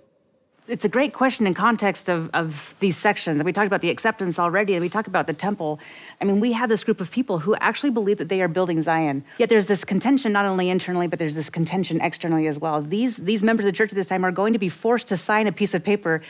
It's 0.72 0.86
a 0.86 0.90
great 0.90 1.12
question 1.12 1.46
in 1.46 1.54
context 1.54 2.08
of, 2.08 2.30
of 2.34 2.74
these 2.80 2.96
sections. 2.96 3.42
And 3.42 3.46
we 3.46 3.52
talked 3.52 3.68
about 3.68 3.82
the 3.82 3.90
acceptance 3.90 4.40
already, 4.40 4.74
and 4.74 4.82
we 4.82 4.88
talked 4.88 5.10
about 5.10 5.28
the 5.28 5.34
temple. 5.34 5.82
I 6.22 6.24
mean, 6.24 6.40
we 6.40 6.54
have 6.54 6.70
this 6.70 6.86
group 6.86 7.02
of 7.02 7.12
people 7.12 7.40
who 7.40 7.56
actually 7.56 7.90
believe 7.90 8.18
that 8.20 8.30
they 8.30 8.42
are 8.42 8.48
building 8.48 8.82
Zion. 8.82 9.26
Yet 9.38 9.50
there's 9.50 9.66
this 9.66 9.84
contention 9.84 10.32
not 10.32 10.46
only 10.46 10.70
internally, 10.70 11.08
but 11.08 11.20
there's 11.20 11.36
this 11.36 11.50
contention 11.50 12.00
externally 12.00 12.48
as 12.48 12.58
well. 12.58 12.82
These, 12.82 13.18
these 13.18 13.44
members 13.44 13.66
of 13.66 13.74
the 13.74 13.78
church 13.78 13.92
at 13.92 13.96
this 13.96 14.08
time 14.08 14.24
are 14.24 14.32
going 14.32 14.54
to 14.54 14.60
be 14.60 14.70
forced 14.70 15.08
to 15.08 15.18
sign 15.18 15.48
a 15.48 15.52
piece 15.52 15.74
of 15.74 15.84
paper 15.84 16.22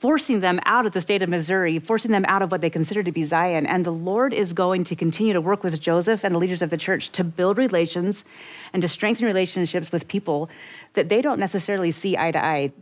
forcing 0.00 0.38
them 0.38 0.60
out 0.64 0.86
of 0.86 0.92
the 0.92 1.00
state 1.00 1.22
of 1.22 1.28
Missouri, 1.28 1.80
forcing 1.80 2.12
them 2.12 2.24
out 2.28 2.40
of 2.40 2.52
what 2.52 2.60
they 2.60 2.70
consider 2.70 3.02
to 3.02 3.10
be 3.10 3.24
Zion. 3.24 3.66
And 3.66 3.84
the 3.84 3.90
Lord 3.90 4.32
is 4.32 4.52
going 4.52 4.84
to 4.84 4.94
continue 4.94 5.32
to 5.32 5.40
work 5.40 5.64
with 5.64 5.80
Joseph 5.80 6.22
and 6.22 6.32
the 6.32 6.38
leaders 6.38 6.62
of 6.62 6.70
the 6.70 6.76
church 6.76 7.10
to 7.10 7.24
build 7.24 7.58
relations 7.58 8.24
and 8.72 8.80
to 8.80 8.86
strengthen 8.86 9.26
relationships 9.26 9.90
with 9.90 10.06
people 10.06 10.50
that 10.94 11.08
they 11.08 11.20
don't 11.20 11.40
necessarily 11.40 11.90
see 11.90 12.16
eye 12.16 12.30
to 12.30 12.44
eye 12.44 12.72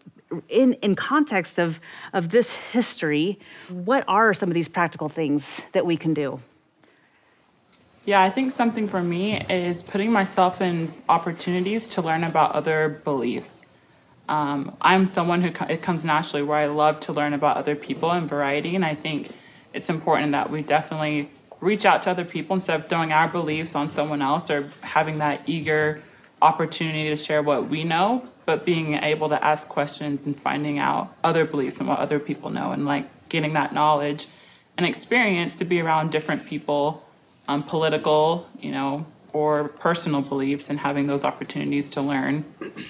in, 0.48 0.74
in 0.74 0.94
context 0.94 1.58
of, 1.58 1.80
of 2.12 2.30
this 2.30 2.54
history, 2.54 3.38
what 3.68 4.04
are 4.08 4.34
some 4.34 4.48
of 4.48 4.54
these 4.54 4.68
practical 4.68 5.08
things 5.08 5.60
that 5.72 5.86
we 5.86 5.96
can 5.96 6.14
do? 6.14 6.40
Yeah, 8.04 8.22
I 8.22 8.30
think 8.30 8.52
something 8.52 8.86
for 8.86 9.02
me 9.02 9.40
is 9.40 9.82
putting 9.82 10.12
myself 10.12 10.60
in 10.60 10.94
opportunities 11.08 11.88
to 11.88 12.02
learn 12.02 12.22
about 12.22 12.52
other 12.52 13.00
beliefs. 13.02 13.64
Um, 14.28 14.76
I'm 14.80 15.06
someone 15.06 15.42
who 15.42 15.52
it 15.68 15.82
comes 15.82 16.04
naturally 16.04 16.42
where 16.42 16.58
I 16.58 16.66
love 16.66 17.00
to 17.00 17.12
learn 17.12 17.32
about 17.32 17.56
other 17.56 17.74
people 17.74 18.10
and 18.12 18.28
variety, 18.28 18.74
and 18.76 18.84
I 18.84 18.94
think 18.94 19.30
it's 19.72 19.88
important 19.88 20.32
that 20.32 20.50
we 20.50 20.62
definitely 20.62 21.30
reach 21.60 21.84
out 21.84 22.02
to 22.02 22.10
other 22.10 22.24
people 22.24 22.54
instead 22.54 22.80
of 22.80 22.88
throwing 22.88 23.12
our 23.12 23.28
beliefs 23.28 23.74
on 23.74 23.90
someone 23.90 24.22
else 24.22 24.50
or 24.50 24.68
having 24.82 25.18
that 25.18 25.42
eager 25.46 26.00
opportunity 26.42 27.08
to 27.08 27.16
share 27.16 27.42
what 27.42 27.68
we 27.68 27.84
know 27.84 28.26
but 28.44 28.64
being 28.64 28.94
able 28.94 29.28
to 29.28 29.44
ask 29.44 29.68
questions 29.68 30.26
and 30.26 30.38
finding 30.38 30.78
out 30.78 31.12
other 31.24 31.44
beliefs 31.44 31.78
and 31.78 31.88
what 31.88 31.98
other 31.98 32.18
people 32.18 32.50
know 32.50 32.72
and 32.72 32.84
like 32.84 33.06
getting 33.28 33.54
that 33.54 33.72
knowledge 33.72 34.28
and 34.76 34.86
experience 34.86 35.56
to 35.56 35.64
be 35.64 35.80
around 35.80 36.10
different 36.10 36.46
people 36.46 37.02
um, 37.48 37.62
political 37.62 38.48
you 38.60 38.70
know 38.70 39.06
or 39.32 39.68
personal 39.68 40.22
beliefs 40.22 40.70
and 40.70 40.78
having 40.78 41.06
those 41.06 41.24
opportunities 41.24 41.88
to 41.88 42.00
learn 42.00 42.44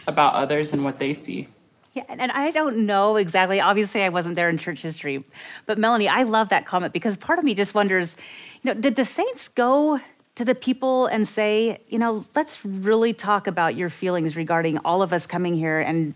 about 0.07 0.35
others 0.35 0.73
and 0.73 0.85
what 0.85 0.99
they 0.99 1.13
see 1.13 1.49
yeah, 1.97 2.05
and 2.11 2.31
I 2.31 2.51
don't 2.51 2.85
know 2.85 3.17
exactly. 3.17 3.59
Obviously, 3.59 4.03
I 4.03 4.11
wasn't 4.11 4.35
there 4.35 4.51
in 4.51 4.59
church 4.59 4.83
history, 4.83 5.25
but 5.65 5.79
Melanie, 5.79 6.09
I 6.09 6.25
love 6.25 6.51
that 6.51 6.67
comment 6.67 6.93
because 6.93 7.17
part 7.17 7.39
of 7.39 7.45
me 7.47 7.55
just 7.55 7.73
wonders, 7.73 8.17
you 8.61 8.75
know, 8.75 8.79
did 8.79 8.97
the 8.97 9.05
saints 9.07 9.49
go 9.49 9.99
to 10.37 10.45
the 10.45 10.55
people 10.55 11.07
and 11.07 11.27
say, 11.27 11.81
you 11.89 11.99
know, 11.99 12.25
let's 12.35 12.65
really 12.65 13.13
talk 13.13 13.47
about 13.47 13.75
your 13.75 13.91
feelings 13.91 14.37
regarding 14.37 14.79
all 14.79 15.03
of 15.03 15.13
us 15.13 15.27
coming 15.27 15.55
here 15.55 15.81
and 15.81 16.15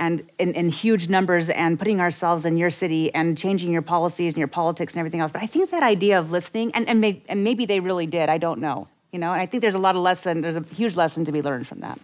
and 0.00 0.24
in, 0.38 0.68
huge 0.68 1.08
numbers 1.08 1.50
and 1.50 1.76
putting 1.76 2.00
ourselves 2.00 2.46
in 2.46 2.56
your 2.56 2.70
city 2.70 3.12
and 3.14 3.36
changing 3.36 3.72
your 3.72 3.82
policies 3.82 4.32
and 4.34 4.38
your 4.38 4.46
politics 4.46 4.92
and 4.92 5.00
everything 5.00 5.18
else. 5.18 5.32
But 5.32 5.42
I 5.42 5.46
think 5.46 5.72
that 5.72 5.82
idea 5.82 6.20
of 6.20 6.30
listening, 6.30 6.70
and, 6.72 6.88
and, 6.88 7.00
may, 7.00 7.20
and 7.28 7.42
maybe 7.42 7.66
they 7.66 7.80
really 7.80 8.06
did, 8.06 8.28
I 8.28 8.38
don't 8.38 8.60
know. 8.60 8.86
You 9.10 9.18
know, 9.18 9.32
and 9.32 9.42
I 9.42 9.46
think 9.46 9.60
there's 9.60 9.74
a 9.74 9.80
lot 9.80 9.96
of 9.96 10.02
lesson, 10.02 10.40
there's 10.40 10.54
a 10.54 10.62
huge 10.72 10.94
lesson 10.94 11.24
to 11.24 11.32
be 11.32 11.42
learned 11.42 11.66
from 11.66 11.80
that. 11.80 11.98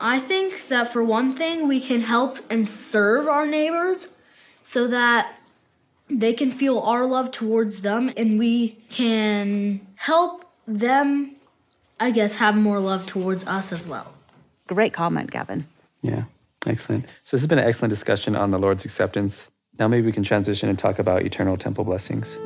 I 0.00 0.18
think 0.18 0.66
that 0.66 0.92
for 0.92 1.04
one 1.04 1.36
thing, 1.36 1.68
we 1.68 1.80
can 1.80 2.00
help 2.00 2.38
and 2.50 2.66
serve 2.66 3.28
our 3.28 3.46
neighbors 3.46 4.08
so 4.64 4.88
that 4.88 5.37
they 6.10 6.32
can 6.32 6.50
feel 6.52 6.80
our 6.80 7.06
love 7.06 7.30
towards 7.30 7.82
them 7.82 8.12
and 8.16 8.38
we 8.38 8.70
can 8.90 9.80
help 9.96 10.44
them, 10.66 11.36
I 12.00 12.10
guess, 12.10 12.34
have 12.36 12.56
more 12.56 12.80
love 12.80 13.06
towards 13.06 13.46
us 13.46 13.72
as 13.72 13.86
well. 13.86 14.12
Great 14.66 14.92
comment, 14.92 15.30
Gavin. 15.30 15.66
Yeah, 16.02 16.24
excellent. 16.66 17.06
So, 17.24 17.36
this 17.36 17.42
has 17.42 17.46
been 17.46 17.58
an 17.58 17.66
excellent 17.66 17.90
discussion 17.90 18.36
on 18.36 18.50
the 18.50 18.58
Lord's 18.58 18.84
acceptance. 18.84 19.48
Now, 19.78 19.88
maybe 19.88 20.06
we 20.06 20.12
can 20.12 20.22
transition 20.22 20.68
and 20.68 20.78
talk 20.78 20.98
about 20.98 21.22
eternal 21.22 21.56
temple 21.56 21.84
blessings 21.84 22.36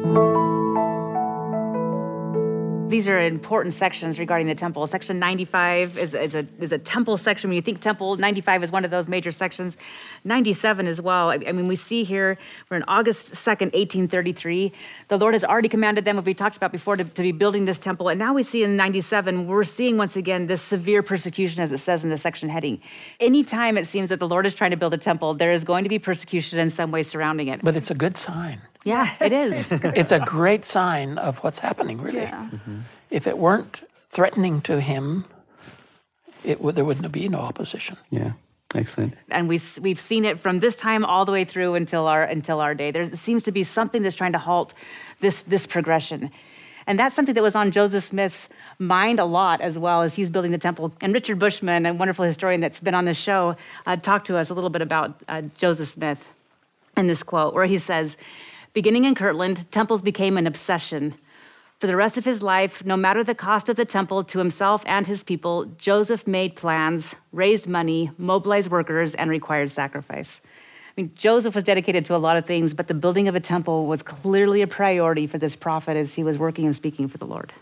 these 2.92 3.08
are 3.08 3.18
important 3.18 3.72
sections 3.72 4.18
regarding 4.18 4.46
the 4.46 4.54
temple. 4.54 4.86
Section 4.86 5.18
95 5.18 5.98
is, 5.98 6.14
is, 6.14 6.34
a, 6.34 6.46
is 6.60 6.72
a 6.72 6.78
temple 6.78 7.16
section. 7.16 7.48
When 7.48 7.56
you 7.56 7.62
think 7.62 7.80
temple, 7.80 8.16
95 8.16 8.64
is 8.64 8.70
one 8.70 8.84
of 8.84 8.90
those 8.90 9.08
major 9.08 9.32
sections. 9.32 9.76
97 10.24 10.86
as 10.86 11.00
well. 11.00 11.30
I, 11.30 11.38
I 11.46 11.52
mean, 11.52 11.66
we 11.66 11.74
see 11.74 12.04
here, 12.04 12.36
we're 12.70 12.76
in 12.76 12.84
August 12.86 13.32
2nd, 13.32 13.72
1833. 13.72 14.72
The 15.08 15.18
Lord 15.18 15.34
has 15.34 15.42
already 15.42 15.68
commanded 15.68 16.04
them, 16.04 16.16
what 16.16 16.26
we 16.26 16.34
talked 16.34 16.56
about 16.56 16.70
before, 16.70 16.96
to, 16.96 17.04
to 17.04 17.22
be 17.22 17.32
building 17.32 17.64
this 17.64 17.78
temple. 17.78 18.08
And 18.08 18.18
now 18.18 18.34
we 18.34 18.42
see 18.42 18.62
in 18.62 18.76
97, 18.76 19.46
we're 19.46 19.64
seeing 19.64 19.96
once 19.96 20.16
again 20.16 20.46
this 20.46 20.60
severe 20.60 21.02
persecution, 21.02 21.62
as 21.62 21.72
it 21.72 21.78
says 21.78 22.04
in 22.04 22.10
the 22.10 22.18
section 22.18 22.48
heading. 22.48 22.80
Anytime 23.20 23.78
it 23.78 23.86
seems 23.86 24.10
that 24.10 24.18
the 24.18 24.28
Lord 24.28 24.44
is 24.44 24.54
trying 24.54 24.70
to 24.72 24.76
build 24.76 24.92
a 24.92 24.98
temple, 24.98 25.34
there 25.34 25.52
is 25.52 25.64
going 25.64 25.84
to 25.84 25.88
be 25.88 25.98
persecution 25.98 26.58
in 26.58 26.68
some 26.68 26.90
way 26.90 27.02
surrounding 27.02 27.48
it. 27.48 27.62
But 27.62 27.74
it's 27.74 27.90
a 27.90 27.94
good 27.94 28.18
sign. 28.18 28.60
Yeah, 28.84 29.14
it 29.20 29.32
is. 29.32 29.70
it's 29.72 30.12
a 30.12 30.20
great 30.20 30.64
sign 30.64 31.18
of 31.18 31.38
what's 31.38 31.58
happening, 31.58 32.00
really. 32.00 32.22
Yeah. 32.22 32.48
Mm-hmm. 32.52 32.80
If 33.10 33.26
it 33.26 33.38
weren't 33.38 33.82
threatening 34.10 34.60
to 34.62 34.80
him, 34.80 35.24
it 36.44 36.60
would, 36.60 36.74
there 36.74 36.84
wouldn't 36.84 37.10
be 37.12 37.28
no 37.28 37.38
opposition. 37.38 37.96
Yeah. 38.10 38.32
Excellent. 38.74 39.14
And 39.30 39.48
we 39.48 39.60
we've 39.80 40.00
seen 40.00 40.24
it 40.24 40.40
from 40.40 40.60
this 40.60 40.74
time 40.76 41.04
all 41.04 41.24
the 41.24 41.32
way 41.32 41.44
through 41.44 41.74
until 41.74 42.06
our, 42.06 42.24
until 42.24 42.60
our 42.60 42.74
day. 42.74 42.90
There 42.90 43.06
seems 43.06 43.42
to 43.42 43.52
be 43.52 43.62
something 43.64 44.02
that's 44.02 44.16
trying 44.16 44.32
to 44.32 44.38
halt 44.38 44.72
this, 45.20 45.42
this 45.42 45.66
progression. 45.66 46.30
And 46.86 46.98
that's 46.98 47.14
something 47.14 47.34
that 47.34 47.42
was 47.42 47.54
on 47.54 47.70
Joseph 47.70 48.02
Smith's 48.02 48.48
mind 48.78 49.20
a 49.20 49.24
lot 49.24 49.60
as 49.60 49.78
well 49.78 50.02
as 50.02 50.14
he's 50.14 50.30
building 50.30 50.50
the 50.50 50.58
temple. 50.58 50.92
And 51.00 51.12
Richard 51.12 51.38
Bushman, 51.38 51.86
a 51.86 51.94
wonderful 51.94 52.24
historian 52.24 52.60
that's 52.60 52.80
been 52.80 52.94
on 52.94 53.04
the 53.04 53.14
show, 53.14 53.56
uh, 53.86 53.96
talked 53.96 54.26
to 54.28 54.36
us 54.36 54.50
a 54.50 54.54
little 54.54 54.70
bit 54.70 54.82
about 54.82 55.20
uh, 55.28 55.42
Joseph 55.54 55.88
Smith 55.88 56.26
in 56.96 57.06
this 57.06 57.22
quote, 57.22 57.54
where 57.54 57.66
he 57.66 57.78
says, 57.78 58.16
Beginning 58.74 59.04
in 59.04 59.14
Kirtland, 59.14 59.70
temples 59.70 60.00
became 60.00 60.38
an 60.38 60.46
obsession. 60.46 61.14
For 61.78 61.86
the 61.86 61.96
rest 61.96 62.16
of 62.16 62.24
his 62.24 62.42
life, 62.42 62.82
no 62.86 62.96
matter 62.96 63.22
the 63.22 63.34
cost 63.34 63.68
of 63.68 63.76
the 63.76 63.84
temple 63.84 64.24
to 64.24 64.38
himself 64.38 64.82
and 64.86 65.06
his 65.06 65.22
people, 65.22 65.66
Joseph 65.76 66.26
made 66.26 66.56
plans, 66.56 67.14
raised 67.32 67.68
money, 67.68 68.10
mobilized 68.16 68.70
workers, 68.70 69.14
and 69.14 69.28
required 69.28 69.70
sacrifice. 69.70 70.40
I 70.44 71.00
mean, 71.00 71.12
Joseph 71.14 71.54
was 71.54 71.64
dedicated 71.64 72.06
to 72.06 72.14
a 72.14 72.18
lot 72.18 72.38
of 72.38 72.46
things, 72.46 72.72
but 72.72 72.86
the 72.88 72.94
building 72.94 73.28
of 73.28 73.34
a 73.34 73.40
temple 73.40 73.86
was 73.86 74.02
clearly 74.02 74.62
a 74.62 74.66
priority 74.66 75.26
for 75.26 75.36
this 75.36 75.54
prophet 75.54 75.96
as 75.96 76.14
he 76.14 76.24
was 76.24 76.38
working 76.38 76.64
and 76.64 76.74
speaking 76.74 77.08
for 77.08 77.18
the 77.18 77.26
Lord. 77.26 77.52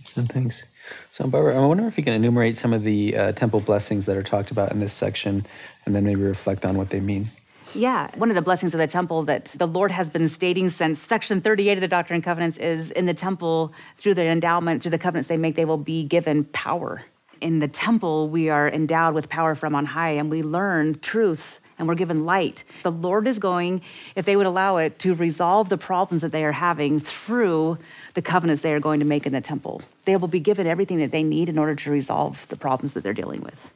Excellent. 0.00 0.32
Thanks. 0.32 0.64
So, 1.10 1.26
Barbara, 1.26 1.62
I 1.62 1.66
wonder 1.66 1.86
if 1.86 1.96
you 1.96 2.04
can 2.04 2.14
enumerate 2.14 2.58
some 2.58 2.72
of 2.72 2.84
the 2.84 3.16
uh, 3.16 3.32
temple 3.32 3.60
blessings 3.60 4.04
that 4.06 4.16
are 4.16 4.22
talked 4.22 4.50
about 4.50 4.72
in 4.72 4.80
this 4.80 4.92
section 4.92 5.46
and 5.86 5.94
then 5.94 6.04
maybe 6.04 6.22
reflect 6.22 6.66
on 6.66 6.76
what 6.76 6.90
they 6.90 7.00
mean. 7.00 7.30
Yeah, 7.74 8.08
one 8.16 8.30
of 8.30 8.34
the 8.34 8.42
blessings 8.42 8.74
of 8.74 8.78
the 8.78 8.88
temple 8.88 9.22
that 9.24 9.44
the 9.46 9.66
Lord 9.66 9.92
has 9.92 10.10
been 10.10 10.26
stating 10.26 10.68
since 10.68 10.98
section 10.98 11.40
38 11.40 11.78
of 11.78 11.80
the 11.80 11.88
Doctrine 11.88 12.16
and 12.16 12.24
Covenants 12.24 12.58
is 12.58 12.90
in 12.90 13.06
the 13.06 13.14
temple, 13.14 13.72
through 13.96 14.14
their 14.14 14.28
endowment, 14.28 14.82
through 14.82 14.90
the 14.90 14.98
covenants 14.98 15.28
they 15.28 15.36
make, 15.36 15.54
they 15.54 15.64
will 15.64 15.78
be 15.78 16.02
given 16.02 16.44
power. 16.46 17.02
In 17.40 17.60
the 17.60 17.68
temple, 17.68 18.28
we 18.28 18.48
are 18.48 18.68
endowed 18.68 19.14
with 19.14 19.28
power 19.28 19.54
from 19.54 19.76
on 19.76 19.86
high 19.86 20.10
and 20.10 20.30
we 20.30 20.42
learn 20.42 20.98
truth 20.98 21.60
and 21.78 21.86
we're 21.86 21.94
given 21.94 22.26
light. 22.26 22.64
The 22.82 22.90
Lord 22.90 23.28
is 23.28 23.38
going, 23.38 23.82
if 24.16 24.26
they 24.26 24.36
would 24.36 24.46
allow 24.46 24.76
it, 24.78 24.98
to 25.00 25.14
resolve 25.14 25.68
the 25.68 25.78
problems 25.78 26.22
that 26.22 26.32
they 26.32 26.44
are 26.44 26.52
having 26.52 26.98
through 26.98 27.78
the 28.14 28.20
covenants 28.20 28.62
they 28.62 28.72
are 28.72 28.80
going 28.80 29.00
to 29.00 29.06
make 29.06 29.26
in 29.26 29.32
the 29.32 29.40
temple. 29.40 29.80
They 30.04 30.16
will 30.16 30.28
be 30.28 30.40
given 30.40 30.66
everything 30.66 30.98
that 30.98 31.12
they 31.12 31.22
need 31.22 31.48
in 31.48 31.56
order 31.56 31.76
to 31.76 31.90
resolve 31.90 32.46
the 32.48 32.56
problems 32.56 32.94
that 32.94 33.04
they're 33.04 33.14
dealing 33.14 33.40
with. 33.42 33.70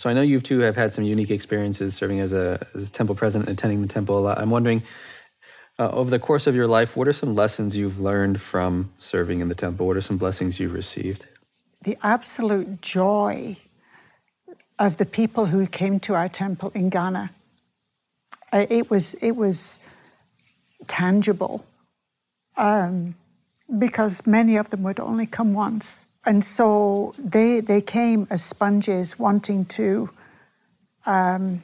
So, 0.00 0.08
I 0.08 0.14
know 0.14 0.22
you 0.22 0.40
two 0.40 0.60
have 0.60 0.76
had 0.76 0.94
some 0.94 1.04
unique 1.04 1.30
experiences 1.30 1.94
serving 1.94 2.20
as 2.20 2.32
a, 2.32 2.66
as 2.74 2.88
a 2.88 2.90
temple 2.90 3.14
president, 3.14 3.50
attending 3.50 3.82
the 3.82 3.86
temple 3.86 4.18
a 4.18 4.20
lot. 4.20 4.38
I'm 4.38 4.48
wondering, 4.48 4.82
uh, 5.78 5.90
over 5.90 6.08
the 6.08 6.18
course 6.18 6.46
of 6.46 6.54
your 6.54 6.66
life, 6.66 6.96
what 6.96 7.06
are 7.06 7.12
some 7.12 7.34
lessons 7.34 7.76
you've 7.76 8.00
learned 8.00 8.40
from 8.40 8.90
serving 8.98 9.40
in 9.40 9.48
the 9.48 9.54
temple? 9.54 9.86
What 9.86 9.98
are 9.98 10.00
some 10.00 10.16
blessings 10.16 10.58
you've 10.58 10.72
received? 10.72 11.26
The 11.82 11.98
absolute 12.02 12.80
joy 12.80 13.58
of 14.78 14.96
the 14.96 15.04
people 15.04 15.44
who 15.44 15.66
came 15.66 16.00
to 16.00 16.14
our 16.14 16.30
temple 16.30 16.72
in 16.74 16.88
Ghana. 16.88 17.32
Uh, 18.54 18.64
It 18.70 18.88
was, 18.88 19.12
it 19.20 19.32
was 19.36 19.80
tangible 20.86 21.66
um, 22.56 23.16
because 23.78 24.26
many 24.26 24.56
of 24.56 24.70
them 24.70 24.82
would 24.82 24.98
only 24.98 25.26
come 25.26 25.52
once. 25.52 26.06
And 26.24 26.44
so 26.44 27.14
they, 27.18 27.60
they 27.60 27.80
came 27.80 28.26
as 28.30 28.42
sponges 28.44 29.18
wanting 29.18 29.64
to 29.66 30.10
um, 31.06 31.62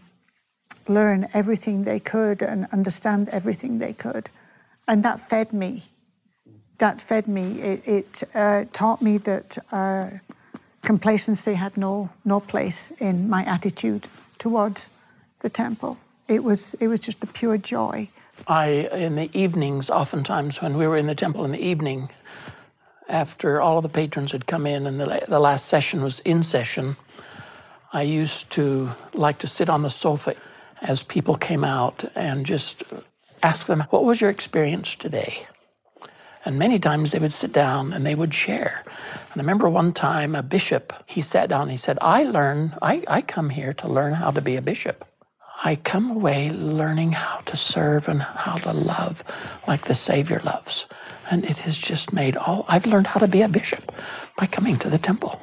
learn 0.89 1.29
everything 1.35 1.85
they 1.85 2.01
could 2.01 2.43
and 2.43 2.67
understand 2.73 3.29
everything 3.29 3.79
they 3.79 3.93
could. 3.93 4.31
And 4.89 5.03
that 5.03 5.21
fed 5.21 5.53
me. 5.53 5.85
That 6.79 7.01
fed 7.01 7.27
me. 7.29 7.61
It, 7.61 7.89
it 7.89 8.23
uh, 8.35 8.65
taught 8.73 9.03
me 9.03 9.19
that 9.19 9.59
uh, 9.73 10.11
complacency 10.83 11.55
had 11.55 11.77
no, 11.77 12.11
no 12.25 12.41
place 12.41 12.93
in 12.99 13.29
my 13.29 13.45
attitude 13.45 14.07
towards 14.39 14.91
the 15.41 15.51
temple. 15.51 15.99
It 16.29 16.45
was, 16.45 16.75
it 16.75 16.89
was 16.89 17.01
just 17.01 17.21
the 17.21 17.27
pure 17.27 17.59
joy. 17.59 18.09
I, 18.47 18.89
in 18.93 19.17
the 19.17 19.31
evenings, 19.33 19.91
oftentimes 19.91 20.61
when 20.61 20.77
we 20.77 20.87
were 20.87 20.97
in 20.97 21.07
the 21.07 21.15
temple 21.15 21.45
in 21.45 21.53
the 21.53 21.65
evening, 21.65 22.11
after 23.09 23.61
all 23.61 23.79
of 23.79 23.83
the 23.83 23.89
patrons 23.89 24.33
had 24.33 24.47
come 24.47 24.67
in 24.67 24.87
and 24.87 25.01
the, 25.01 25.25
the 25.29 25.41
last 25.41 25.67
session 25.67 26.03
was 26.03 26.21
in 26.21 26.43
session, 26.43 26.97
I 27.93 28.03
used 28.03 28.51
to 28.53 28.91
like 29.15 29.39
to 29.39 29.47
sit 29.47 29.71
on 29.71 29.83
the 29.83 29.91
sofa 29.91 30.35
as 30.83 31.03
people 31.03 31.37
came 31.37 31.65
out 31.65 32.05
and 32.15 32.45
just 32.45 32.83
ask 33.43 33.67
them, 33.67 33.81
What 33.91 34.05
was 34.05 34.21
your 34.21 34.31
experience 34.31 34.95
today? 34.95 35.47
And 36.45 36.59
many 36.59 36.79
times 36.79 37.11
they 37.11 37.19
would 37.19 37.33
sit 37.33 37.53
down 37.53 37.93
and 37.93 38.07
they 38.07 38.15
would 38.15 38.33
share. 38.33 38.85
And 39.33 39.41
I 39.41 39.43
remember 39.43 39.69
one 39.69 39.93
time 39.93 40.37
a 40.37 40.43
bishop, 40.43 40.93
he 41.07 41.21
sat 41.21 41.49
down 41.49 41.63
and 41.63 41.71
he 41.73 41.77
said, 41.77 41.99
I 42.01 42.23
learn, 42.23 42.77
I, 42.81 43.03
I 43.09 43.23
come 43.23 43.51
here 43.51 43.75
to 43.75 43.89
learn 43.89 44.15
how 44.15 44.31
to 44.31 44.41
be 44.41 44.55
a 44.55 44.63
bishop. 44.63 45.05
I 45.65 45.75
come 45.77 46.11
away 46.11 46.51
learning 46.51 47.13
how 47.13 47.39
to 47.47 47.57
serve 47.57 48.09
and 48.09 48.23
how 48.23 48.59
to 48.59 48.73
love 48.73 49.25
like 49.67 49.87
the 49.87 49.95
Savior 49.95 50.41
loves. 50.45 50.87
And 51.31 51.45
it 51.45 51.59
has 51.59 51.77
just 51.77 52.13
made 52.13 52.37
all, 52.37 52.65
I've 52.69 52.87
learned 52.87 53.09
how 53.09 53.21
to 53.21 53.29
be 53.29 53.43
a 53.43 53.49
bishop 53.49 53.93
by 54.37 54.47
coming 54.47 54.77
to 54.79 54.89
the 54.89 54.99
temple. 54.99 55.41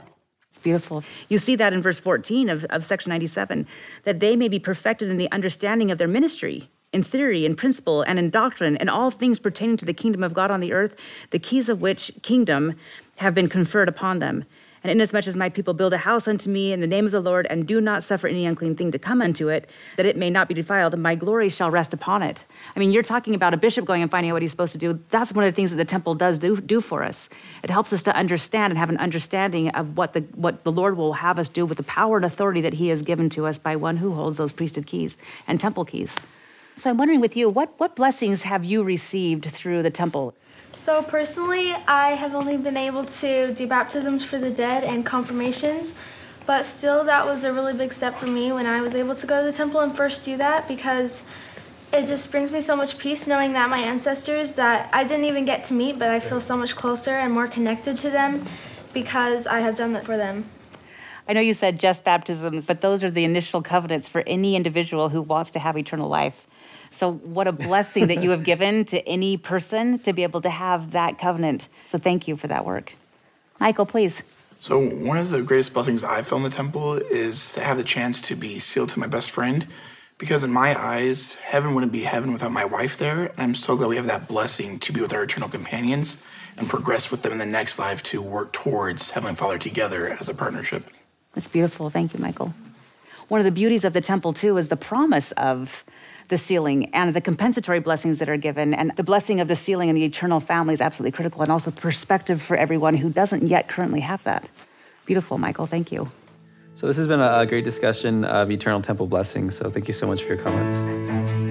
It's 0.49 0.59
beautiful. 0.59 1.03
You 1.29 1.37
see 1.37 1.55
that 1.55 1.73
in 1.73 1.81
verse 1.81 1.99
14 1.99 2.49
of, 2.49 2.63
of 2.65 2.85
section 2.85 3.09
97 3.09 3.67
that 4.03 4.19
they 4.19 4.35
may 4.35 4.47
be 4.47 4.59
perfected 4.59 5.09
in 5.09 5.17
the 5.17 5.31
understanding 5.31 5.91
of 5.91 5.97
their 5.97 6.07
ministry, 6.07 6.69
in 6.93 7.03
theory, 7.03 7.45
in 7.45 7.55
principle, 7.55 8.03
and 8.03 8.19
in 8.19 8.29
doctrine, 8.29 8.77
and 8.77 8.89
all 8.89 9.11
things 9.11 9.39
pertaining 9.39 9.77
to 9.77 9.85
the 9.85 9.93
kingdom 9.93 10.23
of 10.23 10.33
God 10.33 10.51
on 10.51 10.59
the 10.59 10.71
earth, 10.71 10.95
the 11.31 11.39
keys 11.39 11.69
of 11.69 11.81
which 11.81 12.11
kingdom 12.21 12.75
have 13.15 13.33
been 13.33 13.49
conferred 13.49 13.89
upon 13.89 14.19
them. 14.19 14.45
And 14.83 14.91
inasmuch 14.91 15.27
as 15.27 15.35
my 15.35 15.49
people 15.49 15.73
build 15.73 15.93
a 15.93 15.97
house 15.97 16.27
unto 16.27 16.49
me 16.49 16.73
in 16.73 16.81
the 16.81 16.87
name 16.87 17.05
of 17.05 17.11
the 17.11 17.21
Lord, 17.21 17.47
and 17.49 17.65
do 17.65 17.79
not 17.79 18.03
suffer 18.03 18.27
any 18.27 18.45
unclean 18.45 18.75
thing 18.75 18.91
to 18.91 18.99
come 18.99 19.21
unto 19.21 19.47
it, 19.47 19.69
that 19.95 20.05
it 20.05 20.17
may 20.17 20.29
not 20.29 20.49
be 20.49 20.53
defiled, 20.53 20.97
my 20.97 21.15
glory 21.15 21.47
shall 21.49 21.71
rest 21.71 21.93
upon 21.93 22.21
it. 22.21 22.43
I 22.75 22.79
mean, 22.79 22.91
you're 22.91 23.03
talking 23.03 23.33
about 23.33 23.53
a 23.53 23.57
bishop 23.57 23.85
going 23.85 24.01
and 24.01 24.11
finding 24.11 24.31
out 24.31 24.33
what 24.33 24.41
he's 24.41 24.51
supposed 24.51 24.73
to 24.73 24.77
do. 24.77 24.99
That's 25.09 25.31
one 25.31 25.45
of 25.45 25.51
the 25.51 25.55
things 25.55 25.71
that 25.71 25.77
the 25.77 25.85
temple 25.85 26.15
does 26.15 26.37
do, 26.37 26.59
do 26.59 26.81
for 26.81 27.03
us. 27.03 27.29
It 27.63 27.69
helps 27.69 27.93
us 27.93 28.03
to 28.03 28.15
understand 28.15 28.71
and 28.71 28.77
have 28.77 28.89
an 28.89 28.97
understanding 28.97 29.69
of 29.69 29.95
what 29.97 30.13
the, 30.13 30.21
what 30.35 30.63
the 30.63 30.71
Lord 30.71 30.97
will 30.97 31.13
have 31.13 31.39
us 31.39 31.47
do 31.47 31.65
with 31.65 31.77
the 31.77 31.83
power 31.83 32.17
and 32.17 32.25
authority 32.25 32.61
that 32.61 32.73
he 32.73 32.89
has 32.89 33.01
given 33.01 33.29
to 33.31 33.45
us 33.45 33.57
by 33.57 33.75
one 33.75 33.97
who 33.97 34.13
holds 34.13 34.37
those 34.37 34.51
priesthood 34.51 34.85
keys 34.85 35.17
and 35.47 35.59
temple 35.59 35.85
keys. 35.85 36.17
So 36.75 36.89
I'm 36.89 36.97
wondering 36.97 37.21
with 37.21 37.37
you, 37.37 37.49
what, 37.49 37.73
what 37.77 37.95
blessings 37.95 38.41
have 38.41 38.65
you 38.65 38.83
received 38.83 39.45
through 39.45 39.83
the 39.83 39.91
temple? 39.91 40.33
So, 40.75 41.03
personally, 41.03 41.71
I 41.87 42.15
have 42.15 42.33
only 42.33 42.57
been 42.57 42.77
able 42.77 43.05
to 43.05 43.53
do 43.53 43.67
baptisms 43.67 44.25
for 44.25 44.39
the 44.39 44.49
dead 44.49 44.83
and 44.83 45.05
confirmations, 45.05 45.93
but 46.47 46.65
still, 46.65 47.03
that 47.03 47.25
was 47.25 47.43
a 47.43 47.53
really 47.53 47.73
big 47.73 47.93
step 47.93 48.17
for 48.17 48.25
me 48.25 48.51
when 48.51 48.65
I 48.65 48.81
was 48.81 48.95
able 48.95 49.13
to 49.15 49.27
go 49.27 49.39
to 49.39 49.51
the 49.51 49.55
temple 49.55 49.81
and 49.81 49.95
first 49.95 50.23
do 50.23 50.35
that 50.37 50.67
because 50.67 51.21
it 51.93 52.07
just 52.07 52.31
brings 52.31 52.49
me 52.49 52.59
so 52.59 52.75
much 52.75 52.97
peace 52.97 53.27
knowing 53.27 53.53
that 53.53 53.69
my 53.69 53.77
ancestors 53.77 54.55
that 54.55 54.89
I 54.91 55.03
didn't 55.03 55.25
even 55.25 55.45
get 55.45 55.63
to 55.65 55.75
meet, 55.75 55.99
but 55.99 56.09
I 56.09 56.19
feel 56.19 56.41
so 56.41 56.57
much 56.57 56.75
closer 56.75 57.11
and 57.11 57.31
more 57.31 57.47
connected 57.47 57.99
to 57.99 58.09
them 58.09 58.47
because 58.93 59.45
I 59.45 59.59
have 59.59 59.75
done 59.75 59.93
that 59.93 60.05
for 60.05 60.17
them. 60.17 60.49
I 61.27 61.33
know 61.33 61.39
you 61.39 61.53
said 61.53 61.79
just 61.79 62.03
baptisms, 62.03 62.65
but 62.65 62.81
those 62.81 63.03
are 63.03 63.11
the 63.11 63.23
initial 63.23 63.61
covenants 63.61 64.07
for 64.07 64.23
any 64.25 64.55
individual 64.55 65.09
who 65.09 65.21
wants 65.21 65.51
to 65.51 65.59
have 65.59 65.77
eternal 65.77 66.09
life. 66.09 66.47
So, 66.93 67.11
what 67.11 67.47
a 67.47 67.51
blessing 67.51 68.07
that 68.07 68.21
you 68.21 68.29
have 68.29 68.43
given 68.43 68.85
to 68.85 68.99
any 69.07 69.35
person 69.35 69.97
to 69.99 70.13
be 70.13 70.21
able 70.21 70.41
to 70.41 70.49
have 70.49 70.91
that 70.91 71.17
covenant. 71.17 71.67
So, 71.87 71.97
thank 71.97 72.27
you 72.27 72.37
for 72.37 72.47
that 72.47 72.65
work. 72.65 72.93
Michael, 73.59 73.87
please. 73.87 74.21
So, 74.59 74.79
one 74.79 75.17
of 75.17 75.31
the 75.31 75.41
greatest 75.41 75.73
blessings 75.73 76.03
I've 76.03 76.27
felt 76.27 76.39
in 76.39 76.43
the 76.43 76.55
temple 76.55 76.93
is 76.93 77.51
to 77.53 77.61
have 77.61 77.77
the 77.77 77.83
chance 77.83 78.21
to 78.23 78.35
be 78.35 78.59
sealed 78.59 78.89
to 78.89 78.99
my 78.99 79.07
best 79.07 79.31
friend. 79.31 79.67
Because 80.19 80.43
in 80.43 80.51
my 80.51 80.79
eyes, 80.79 81.35
heaven 81.35 81.73
wouldn't 81.73 81.91
be 81.91 82.03
heaven 82.03 82.31
without 82.31 82.51
my 82.51 82.63
wife 82.63 82.97
there. 82.99 83.25
And 83.31 83.39
I'm 83.39 83.55
so 83.55 83.75
glad 83.75 83.89
we 83.89 83.95
have 83.95 84.05
that 84.05 84.27
blessing 84.27 84.79
to 84.79 84.93
be 84.93 85.01
with 85.01 85.11
our 85.11 85.23
eternal 85.23 85.49
companions 85.49 86.17
and 86.55 86.69
progress 86.69 87.09
with 87.09 87.23
them 87.23 87.31
in 87.31 87.39
the 87.39 87.45
next 87.45 87.79
life 87.79 88.03
to 88.03 88.21
work 88.21 88.53
towards 88.53 89.11
Heavenly 89.11 89.35
Father 89.35 89.57
together 89.57 90.15
as 90.19 90.29
a 90.29 90.35
partnership. 90.35 90.85
That's 91.33 91.47
beautiful. 91.47 91.89
Thank 91.89 92.13
you, 92.13 92.19
Michael. 92.19 92.53
One 93.27 93.39
of 93.39 93.45
the 93.45 93.51
beauties 93.51 93.83
of 93.83 93.93
the 93.93 94.01
temple, 94.01 94.33
too, 94.33 94.57
is 94.57 94.67
the 94.67 94.77
promise 94.77 95.31
of 95.33 95.83
the 96.29 96.37
sealing 96.37 96.93
and 96.93 97.15
the 97.15 97.21
compensatory 97.21 97.79
blessings 97.79 98.19
that 98.19 98.29
are 98.29 98.37
given. 98.37 98.73
And 98.73 98.91
the 98.95 99.03
blessing 99.03 99.39
of 99.39 99.47
the 99.47 99.55
sealing 99.55 99.89
and 99.89 99.97
the 99.97 100.03
eternal 100.03 100.39
family 100.39 100.73
is 100.73 100.81
absolutely 100.81 101.11
critical, 101.11 101.41
and 101.41 101.51
also 101.51 101.71
perspective 101.71 102.41
for 102.41 102.57
everyone 102.57 102.95
who 102.95 103.09
doesn't 103.09 103.47
yet 103.47 103.67
currently 103.67 104.01
have 104.01 104.23
that. 104.23 104.49
Beautiful, 105.05 105.37
Michael. 105.37 105.67
Thank 105.67 105.91
you. 105.91 106.11
So, 106.75 106.87
this 106.87 106.97
has 106.97 107.07
been 107.07 107.19
a, 107.19 107.39
a 107.39 107.45
great 107.45 107.65
discussion 107.65 108.25
of 108.25 108.49
eternal 108.49 108.81
temple 108.81 109.07
blessings. 109.07 109.57
So, 109.57 109.69
thank 109.69 109.87
you 109.87 109.93
so 109.93 110.07
much 110.07 110.23
for 110.23 110.33
your 110.33 110.43
comments. 110.43 111.42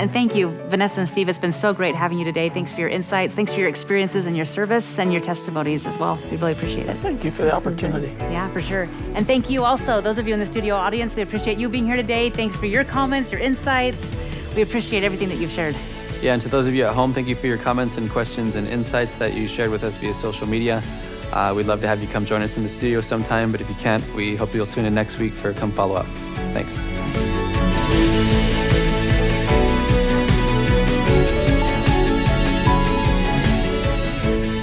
And 0.00 0.10
thank 0.10 0.34
you, 0.34 0.48
Vanessa 0.70 1.00
and 1.00 1.06
Steve. 1.06 1.28
It's 1.28 1.36
been 1.36 1.52
so 1.52 1.74
great 1.74 1.94
having 1.94 2.18
you 2.18 2.24
today. 2.24 2.48
Thanks 2.48 2.72
for 2.72 2.80
your 2.80 2.88
insights. 2.88 3.34
Thanks 3.34 3.52
for 3.52 3.60
your 3.60 3.68
experiences 3.68 4.26
and 4.26 4.34
your 4.34 4.46
service 4.46 4.98
and 4.98 5.12
your 5.12 5.20
testimonies 5.20 5.86
as 5.86 5.98
well. 5.98 6.18
We 6.30 6.38
really 6.38 6.52
appreciate 6.52 6.86
it. 6.86 6.96
Thank 6.96 7.22
you 7.22 7.30
for 7.30 7.42
the 7.42 7.54
opportunity. 7.54 8.06
Yeah, 8.18 8.50
for 8.50 8.62
sure. 8.62 8.88
And 9.14 9.26
thank 9.26 9.50
you 9.50 9.62
also, 9.62 10.00
those 10.00 10.16
of 10.16 10.26
you 10.26 10.32
in 10.32 10.40
the 10.40 10.46
studio 10.46 10.74
audience. 10.74 11.14
We 11.14 11.20
appreciate 11.20 11.58
you 11.58 11.68
being 11.68 11.84
here 11.84 11.96
today. 11.96 12.30
Thanks 12.30 12.56
for 12.56 12.64
your 12.64 12.82
comments, 12.82 13.30
your 13.30 13.42
insights. 13.42 14.16
We 14.56 14.62
appreciate 14.62 15.04
everything 15.04 15.28
that 15.28 15.36
you've 15.36 15.50
shared. 15.50 15.76
Yeah, 16.22 16.32
and 16.32 16.40
to 16.40 16.48
those 16.48 16.66
of 16.66 16.74
you 16.74 16.86
at 16.86 16.94
home, 16.94 17.12
thank 17.12 17.28
you 17.28 17.36
for 17.36 17.46
your 17.46 17.58
comments 17.58 17.98
and 17.98 18.08
questions 18.08 18.56
and 18.56 18.66
insights 18.66 19.16
that 19.16 19.34
you 19.34 19.48
shared 19.48 19.70
with 19.70 19.84
us 19.84 19.96
via 19.98 20.14
social 20.14 20.46
media. 20.46 20.82
Uh, 21.30 21.52
we'd 21.54 21.66
love 21.66 21.82
to 21.82 21.86
have 21.86 22.00
you 22.00 22.08
come 22.08 22.24
join 22.24 22.40
us 22.40 22.56
in 22.56 22.62
the 22.62 22.70
studio 22.70 23.02
sometime, 23.02 23.52
but 23.52 23.60
if 23.60 23.68
you 23.68 23.74
can't, 23.74 24.02
we 24.14 24.34
hope 24.34 24.54
you'll 24.54 24.66
tune 24.66 24.86
in 24.86 24.94
next 24.94 25.18
week 25.18 25.34
for 25.34 25.52
Come 25.52 25.70
Follow 25.72 25.96
Up. 25.96 26.06
Thanks. 26.54 26.80